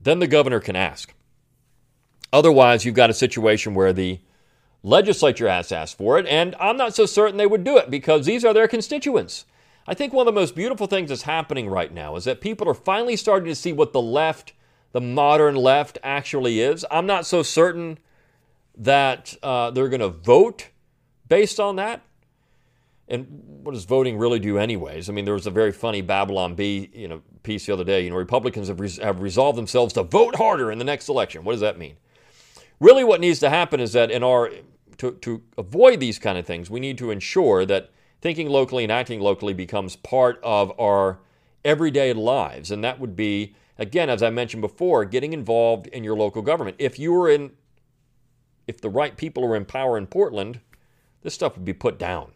Then 0.00 0.18
the 0.18 0.26
governor 0.26 0.60
can 0.60 0.76
ask. 0.76 1.14
Otherwise, 2.32 2.84
you've 2.84 2.94
got 2.94 3.10
a 3.10 3.14
situation 3.14 3.74
where 3.74 3.92
the 3.92 4.20
legislature 4.82 5.48
has 5.48 5.70
asked 5.70 5.98
for 5.98 6.18
it, 6.18 6.26
and 6.26 6.54
I'm 6.58 6.76
not 6.76 6.94
so 6.94 7.06
certain 7.06 7.36
they 7.36 7.46
would 7.46 7.64
do 7.64 7.76
it 7.76 7.90
because 7.90 8.26
these 8.26 8.44
are 8.44 8.54
their 8.54 8.68
constituents. 8.68 9.44
I 9.86 9.94
think 9.94 10.12
one 10.12 10.26
of 10.26 10.34
the 10.34 10.40
most 10.40 10.54
beautiful 10.54 10.86
things 10.86 11.08
that's 11.08 11.22
happening 11.22 11.68
right 11.68 11.92
now 11.92 12.16
is 12.16 12.24
that 12.24 12.40
people 12.40 12.68
are 12.68 12.74
finally 12.74 13.16
starting 13.16 13.48
to 13.48 13.54
see 13.54 13.72
what 13.72 13.92
the 13.92 14.02
left, 14.02 14.52
the 14.92 15.00
modern 15.00 15.56
left, 15.56 15.98
actually 16.02 16.60
is. 16.60 16.86
I'm 16.90 17.06
not 17.06 17.26
so 17.26 17.42
certain 17.42 17.98
that 18.76 19.34
uh, 19.42 19.70
they're 19.70 19.88
going 19.88 20.00
to 20.00 20.08
vote 20.08 20.68
based 21.32 21.58
on 21.58 21.76
that. 21.76 22.02
And 23.08 23.26
what 23.62 23.72
does 23.72 23.86
voting 23.86 24.18
really 24.18 24.38
do, 24.38 24.58
anyways? 24.58 25.08
I 25.08 25.14
mean, 25.14 25.24
there 25.24 25.32
was 25.32 25.46
a 25.46 25.50
very 25.50 25.72
funny 25.72 26.02
Babylon 26.02 26.54
Bee, 26.54 26.90
you 26.92 27.08
know, 27.08 27.22
piece 27.42 27.64
the 27.64 27.72
other 27.72 27.84
day. 27.84 28.04
You 28.04 28.10
know, 28.10 28.16
Republicans 28.16 28.68
have, 28.68 28.78
res- 28.78 28.98
have 28.98 29.22
resolved 29.22 29.56
themselves 29.56 29.94
to 29.94 30.02
vote 30.02 30.36
harder 30.36 30.70
in 30.70 30.76
the 30.76 30.84
next 30.84 31.08
election. 31.08 31.42
What 31.42 31.52
does 31.52 31.62
that 31.62 31.78
mean? 31.78 31.96
Really, 32.80 33.02
what 33.02 33.18
needs 33.18 33.38
to 33.38 33.48
happen 33.48 33.80
is 33.80 33.94
that 33.94 34.10
in 34.10 34.22
our 34.22 34.50
to, 34.98 35.12
to 35.12 35.42
avoid 35.56 36.00
these 36.00 36.18
kind 36.18 36.36
of 36.36 36.44
things, 36.44 36.68
we 36.68 36.80
need 36.80 36.98
to 36.98 37.10
ensure 37.10 37.64
that 37.64 37.88
thinking 38.20 38.50
locally 38.50 38.82
and 38.82 38.92
acting 38.92 39.18
locally 39.18 39.54
becomes 39.54 39.96
part 39.96 40.38
of 40.42 40.78
our 40.78 41.18
everyday 41.64 42.12
lives. 42.12 42.70
And 42.70 42.84
that 42.84 43.00
would 43.00 43.16
be, 43.16 43.54
again, 43.78 44.10
as 44.10 44.22
I 44.22 44.28
mentioned 44.28 44.60
before, 44.60 45.06
getting 45.06 45.32
involved 45.32 45.86
in 45.86 46.04
your 46.04 46.14
local 46.14 46.42
government. 46.42 46.76
If 46.78 46.98
you 46.98 47.10
were 47.14 47.30
in, 47.30 47.52
if 48.66 48.82
the 48.82 48.90
right 48.90 49.16
people 49.16 49.42
are 49.46 49.56
in 49.56 49.64
power 49.64 49.96
in 49.96 50.06
Portland, 50.06 50.60
this 51.22 51.34
stuff 51.34 51.56
would 51.56 51.64
be 51.64 51.72
put 51.72 51.98
down. 51.98 52.32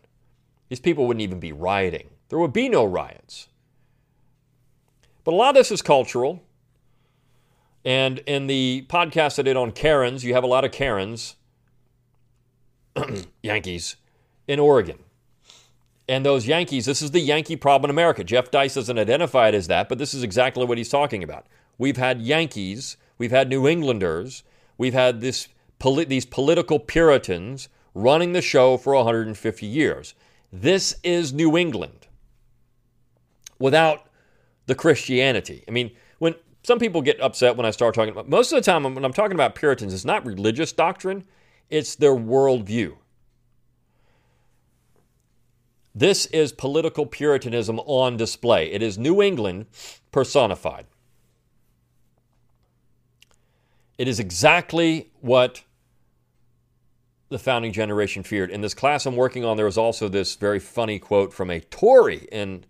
These 0.68 0.80
people 0.80 1.06
wouldn't 1.06 1.22
even 1.22 1.40
be 1.40 1.52
rioting. 1.52 2.10
There 2.28 2.38
would 2.38 2.52
be 2.52 2.68
no 2.68 2.84
riots. 2.84 3.48
But 5.24 5.34
a 5.34 5.36
lot 5.36 5.50
of 5.50 5.54
this 5.56 5.70
is 5.70 5.82
cultural. 5.82 6.42
And 7.84 8.18
in 8.20 8.46
the 8.46 8.84
podcast 8.88 9.38
I 9.38 9.42
did 9.42 9.56
on 9.56 9.72
Karens, 9.72 10.24
you 10.24 10.34
have 10.34 10.44
a 10.44 10.48
lot 10.48 10.64
of 10.64 10.72
Karens, 10.72 11.36
Yankees, 13.42 13.96
in 14.48 14.58
Oregon. 14.58 14.98
And 16.08 16.24
those 16.24 16.46
Yankees, 16.46 16.86
this 16.86 17.02
is 17.02 17.10
the 17.10 17.20
Yankee 17.20 17.56
problem 17.56 17.90
in 17.90 17.94
America. 17.94 18.22
Jeff 18.22 18.50
Deist 18.50 18.76
doesn't 18.76 18.98
identify 18.98 19.48
it 19.48 19.54
as 19.54 19.66
that, 19.68 19.88
but 19.88 19.98
this 19.98 20.14
is 20.14 20.22
exactly 20.22 20.64
what 20.64 20.78
he's 20.78 20.88
talking 20.88 21.22
about. 21.22 21.46
We've 21.78 21.96
had 21.96 22.20
Yankees, 22.20 22.96
we've 23.18 23.30
had 23.32 23.48
New 23.48 23.66
Englanders, 23.66 24.42
we've 24.78 24.94
had 24.94 25.20
this, 25.20 25.48
these 26.06 26.24
political 26.24 26.78
Puritans 26.78 27.68
running 27.96 28.32
the 28.32 28.42
show 28.42 28.76
for 28.76 28.94
150 28.94 29.66
years. 29.66 30.14
This 30.52 30.96
is 31.02 31.32
New 31.32 31.56
England 31.56 32.06
without 33.58 34.10
the 34.66 34.74
Christianity. 34.74 35.64
I 35.66 35.70
mean, 35.70 35.90
when 36.18 36.34
some 36.62 36.78
people 36.78 37.00
get 37.00 37.18
upset 37.22 37.56
when 37.56 37.64
I 37.64 37.70
start 37.70 37.94
talking 37.94 38.12
about, 38.12 38.28
most 38.28 38.52
of 38.52 38.56
the 38.56 38.70
time 38.70 38.82
when 38.82 39.02
I'm 39.02 39.14
talking 39.14 39.34
about 39.34 39.54
Puritans, 39.54 39.94
it's 39.94 40.04
not 40.04 40.26
religious 40.26 40.72
doctrine, 40.72 41.24
it's 41.70 41.94
their 41.96 42.14
worldview. 42.14 42.96
This 45.94 46.26
is 46.26 46.52
political 46.52 47.06
Puritanism 47.06 47.80
on 47.80 48.18
display. 48.18 48.70
It 48.70 48.82
is 48.82 48.98
New 48.98 49.22
England 49.22 49.66
personified. 50.12 50.84
It 53.96 54.06
is 54.06 54.20
exactly 54.20 55.10
what 55.20 55.62
the 57.36 57.42
founding 57.42 57.70
generation 57.70 58.22
feared. 58.22 58.50
In 58.50 58.62
this 58.62 58.72
class 58.72 59.04
I'm 59.04 59.14
working 59.14 59.44
on, 59.44 59.58
there 59.58 59.66
was 59.66 59.76
also 59.76 60.08
this 60.08 60.36
very 60.36 60.58
funny 60.58 60.98
quote 60.98 61.34
from 61.34 61.50
a 61.50 61.60
Tory 61.60 62.26
in 62.32 62.64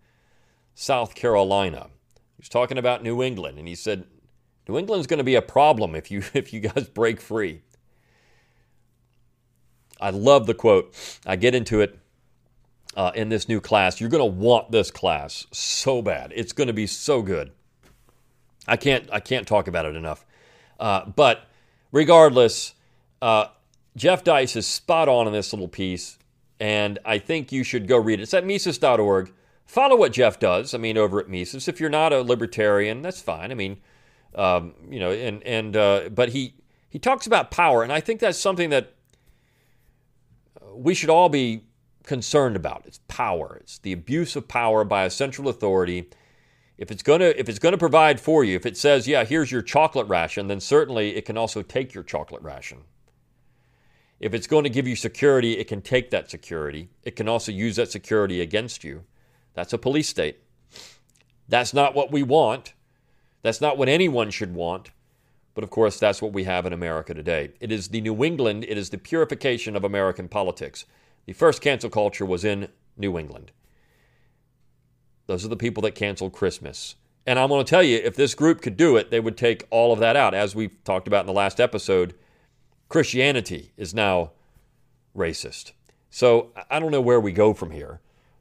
South 0.74 1.14
Carolina. 1.14 1.87
He 2.14 2.40
was 2.40 2.48
talking 2.48 2.76
about 2.76 3.00
New 3.00 3.22
England, 3.22 3.59
and 3.61 3.68
he 3.68 3.76
said, 3.76 4.07
New 4.68 4.76
England's 4.76 5.07
going 5.07 5.18
to 5.18 5.24
be 5.24 5.37
a 5.37 5.42
problem 5.42 5.94
if 5.94 6.11
you 6.11 6.24
if 6.35 6.52
you 6.52 6.59
guys 6.59 6.88
break 6.88 7.20
free. 7.20 7.62
I 10.00 10.11
love 10.11 10.46
the 10.46 10.55
quote. 10.55 10.92
I 11.24 11.37
get 11.37 11.55
into 11.55 11.81
it 11.81 11.96
uh, 12.96 13.12
in 13.14 13.29
this 13.29 13.48
new 13.48 13.61
class. 13.61 14.00
You're 14.00 14.11
going 14.11 14.20
to 14.20 14.38
want 14.38 14.72
this 14.72 14.90
class 14.90 15.46
so 15.52 16.02
bad. 16.02 16.33
It's 16.35 16.52
going 16.52 16.66
to 16.66 16.74
be 16.74 16.88
so 16.88 17.22
good. 17.22 17.52
I 18.66 18.76
can't 18.76 19.09
I 19.12 19.20
can't 19.20 19.46
talk 19.46 19.68
about 19.68 19.87
it 19.87 19.94
enough. 19.94 20.26
Uh, 20.81 21.07
but 21.07 21.46
regardless, 21.92 22.74
uh, 23.22 23.46
Jeff 23.96 24.22
Deist 24.22 24.56
is 24.56 24.66
spot 24.66 25.09
on 25.09 25.26
in 25.26 25.32
this 25.32 25.54
little 25.54 25.68
piece, 25.68 26.18
and 26.61 26.98
I 27.04 27.18
think 27.18 27.50
you 27.50 27.64
should 27.64 27.88
go 27.88 27.96
read 27.96 28.20
it. 28.20 28.24
It's 28.24 28.35
at 28.35 28.46
Mises.org. 28.46 29.32
Follow 29.64 29.96
what 29.96 30.12
Jeff 30.12 30.38
does. 30.38 30.74
I 30.74 30.78
mean, 30.78 30.98
over 30.98 31.18
at 31.18 31.28
Mises. 31.28 31.66
If 31.66 31.80
you're 31.80 31.90
not 31.90 32.12
a 32.12 32.20
libertarian, 32.20 33.00
that's 33.00 33.22
fine. 33.22 33.50
I 33.50 33.54
mean, 33.54 33.78
um, 34.35 34.74
you 34.90 35.00
know, 35.00 35.11
and 35.11 35.42
and 35.44 35.76
uh, 35.76 36.11
but 36.11 36.28
he 36.28 36.54
he 36.90 36.98
talks 36.98 37.26
about 37.26 37.50
power, 37.50 37.82
and 37.82 37.92
I 37.92 38.00
think 38.00 38.20
that's 38.20 38.38
something 38.38 38.68
that 38.70 38.92
we 40.74 40.92
should 40.94 41.11
all 41.11 41.30
be 41.30 41.62
concerned 42.04 42.54
about. 42.54 42.82
It's 42.85 43.00
power. 43.09 43.59
It's 43.62 43.78
the 43.78 43.92
abuse 43.92 44.37
of 44.37 44.46
power 44.46 44.85
by 44.85 45.04
a 45.04 45.11
central 45.11 45.48
authority. 45.48 46.11
If 46.76 46.90
it's 46.90 47.02
to 47.02 47.40
if 47.40 47.48
it's 47.48 47.59
to 47.59 47.78
provide 47.78 48.20
for 48.20 48.44
you, 48.44 48.56
if 48.56 48.66
it 48.66 48.76
says, 48.76 49.09
"Yeah, 49.09 49.24
here's 49.24 49.50
your 49.50 49.62
chocolate 49.62 50.06
ration," 50.06 50.48
then 50.48 50.61
certainly 50.61 51.16
it 51.16 51.24
can 51.24 51.38
also 51.38 51.62
take 51.62 51.94
your 51.94 52.04
chocolate 52.04 52.42
ration. 52.42 52.82
If 54.18 54.33
it's 54.33 54.46
going 54.46 54.64
to 54.64 54.70
give 54.70 54.87
you 54.87 54.96
security, 54.96 55.59
it 55.59 55.68
can 55.68 55.83
take 55.83 56.11
that 56.11 56.31
security. 56.31 56.88
It 57.02 57.16
can 57.16 57.29
also 57.29 57.52
use 57.52 57.76
that 57.76 57.90
security 57.90 58.40
against 58.40 58.83
you. 58.83 59.05
That's 59.55 59.72
a 59.72 59.79
police 59.79 60.09
state. 60.09 60.38
That's 61.48 61.74
not 61.74 61.94
what 61.94 62.11
we 62.11 62.22
want. 62.22 62.72
That's 63.42 63.61
not 63.61 63.76
what 63.79 63.88
anyone 63.88 64.31
should 64.31 64.55
want. 64.55 64.90
But 65.55 65.64
of 65.64 65.70
course, 65.70 65.98
that's 65.98 66.20
what 66.20 66.33
we 66.33 66.44
have 66.44 66.66
in 66.66 66.72
America 66.72 67.14
today. 67.14 67.52
It 67.61 67.72
is 67.72 67.88
the 67.88 68.00
New 68.00 68.24
England, 68.24 68.64
it 68.68 68.76
is 68.76 68.90
the 68.90 68.98
purification 68.98 69.76
of 69.76 69.85
American 69.85 70.29
politics. 70.29 70.85
The 71.26 71.33
first 71.33 71.62
cancel 71.62 71.90
culture 71.90 72.26
was 72.26 72.44
in 72.44 72.68
New 72.96 73.18
England. 73.18 73.52
Those 75.26 75.44
are 75.44 75.48
the 75.48 75.57
people 75.57 75.83
that 75.83 75.94
canceled 75.94 76.33
Christmas. 76.33 76.94
And 77.26 77.38
I'm 77.38 77.48
going 77.48 77.64
to 77.64 77.68
tell 77.68 77.83
you, 77.83 77.96
if 77.96 78.14
this 78.14 78.35
group 78.35 78.62
could 78.62 78.76
do 78.76 78.96
it, 78.96 79.11
they 79.11 79.18
would 79.18 79.37
take 79.37 79.66
all 79.70 79.92
of 79.92 79.98
that 79.98 80.14
out. 80.14 80.35
As 80.35 80.55
we 80.55 80.68
talked 80.68 81.09
about 81.09 81.20
in 81.20 81.26
the 81.26 81.33
last 81.33 81.61
episode, 81.61 82.14
Christianity 82.88 83.72
is 83.77 83.94
now 83.94 84.33
racist. 85.16 85.72
So 86.11 86.51
I 86.70 86.79
don't 86.79 86.90
know 86.90 87.01
where 87.01 87.20
we 87.20 87.33
go 87.33 87.53
from 87.53 87.70
here, 87.70 88.01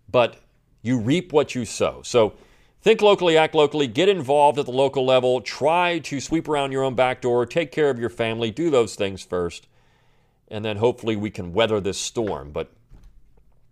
but 0.10 0.38
you 0.82 1.00
reap 1.00 1.34
what 1.34 1.56
you 1.56 1.66
sow. 1.66 2.02
So 2.04 2.34
think 2.82 3.02
locally, 3.02 3.38
act 3.38 3.56
locally, 3.56 3.88
get 3.88 4.08
involved 4.08 4.60
at 4.60 4.66
the 4.66 4.72
local 4.72 5.06
level, 5.06 5.42
try 5.42 6.00
to 6.00 6.20
sweep 6.20 6.48
around 6.48 6.72
your 6.72 6.84
own 6.84 6.96
back 6.96 7.22
door, 7.22 7.46
take 7.46 7.72
care 7.72 7.90
of 7.90 8.00
your 8.00 8.10
family, 8.10 8.52
do 8.52 8.70
those 8.70 8.96
things 8.96 9.24
first 9.24 9.68
and 10.48 10.64
then 10.64 10.78
hopefully 10.78 11.16
we 11.16 11.30
can 11.30 11.54
weather 11.54 11.80
this 11.80 11.98
storm. 11.98 12.52
But 12.52 12.72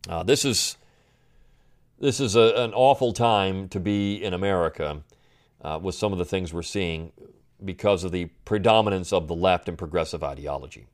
uh, 0.10 0.24
this 0.24 0.46
is 0.46 0.78
this 2.00 2.20
is 2.20 2.36
a, 2.36 2.54
an 2.58 2.74
awful 2.74 3.14
time 3.14 3.70
to 3.70 3.80
be 3.80 4.22
in 4.22 4.34
America 4.34 5.04
uh, 5.62 5.80
with 5.82 5.96
some 5.96 6.12
of 6.12 6.18
the 6.18 6.26
things 6.26 6.54
we're 6.54 6.62
seeing 6.62 7.12
because 7.66 8.04
of 8.04 8.12
the 8.12 8.26
predominance 8.46 9.14
of 9.14 9.28
the 9.28 9.36
left 9.36 9.70
and 9.70 9.78
progressive 9.78 10.24
ideology. 10.24 10.88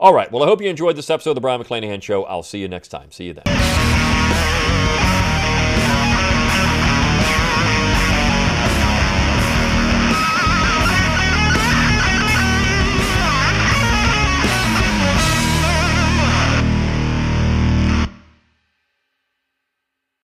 All 0.00 0.14
right. 0.14 0.30
Well, 0.30 0.42
I 0.42 0.46
hope 0.46 0.62
you 0.62 0.68
enjoyed 0.68 0.96
this 0.96 1.10
episode 1.10 1.30
of 1.30 1.34
the 1.34 1.40
Brion 1.40 1.60
McClanahan 1.60 2.02
Show. 2.02 2.24
I'll 2.24 2.42
see 2.42 2.58
you 2.58 2.68
next 2.68 2.88
time. 2.88 3.10
See 3.10 3.24
you 3.24 3.34
then. 3.34 3.77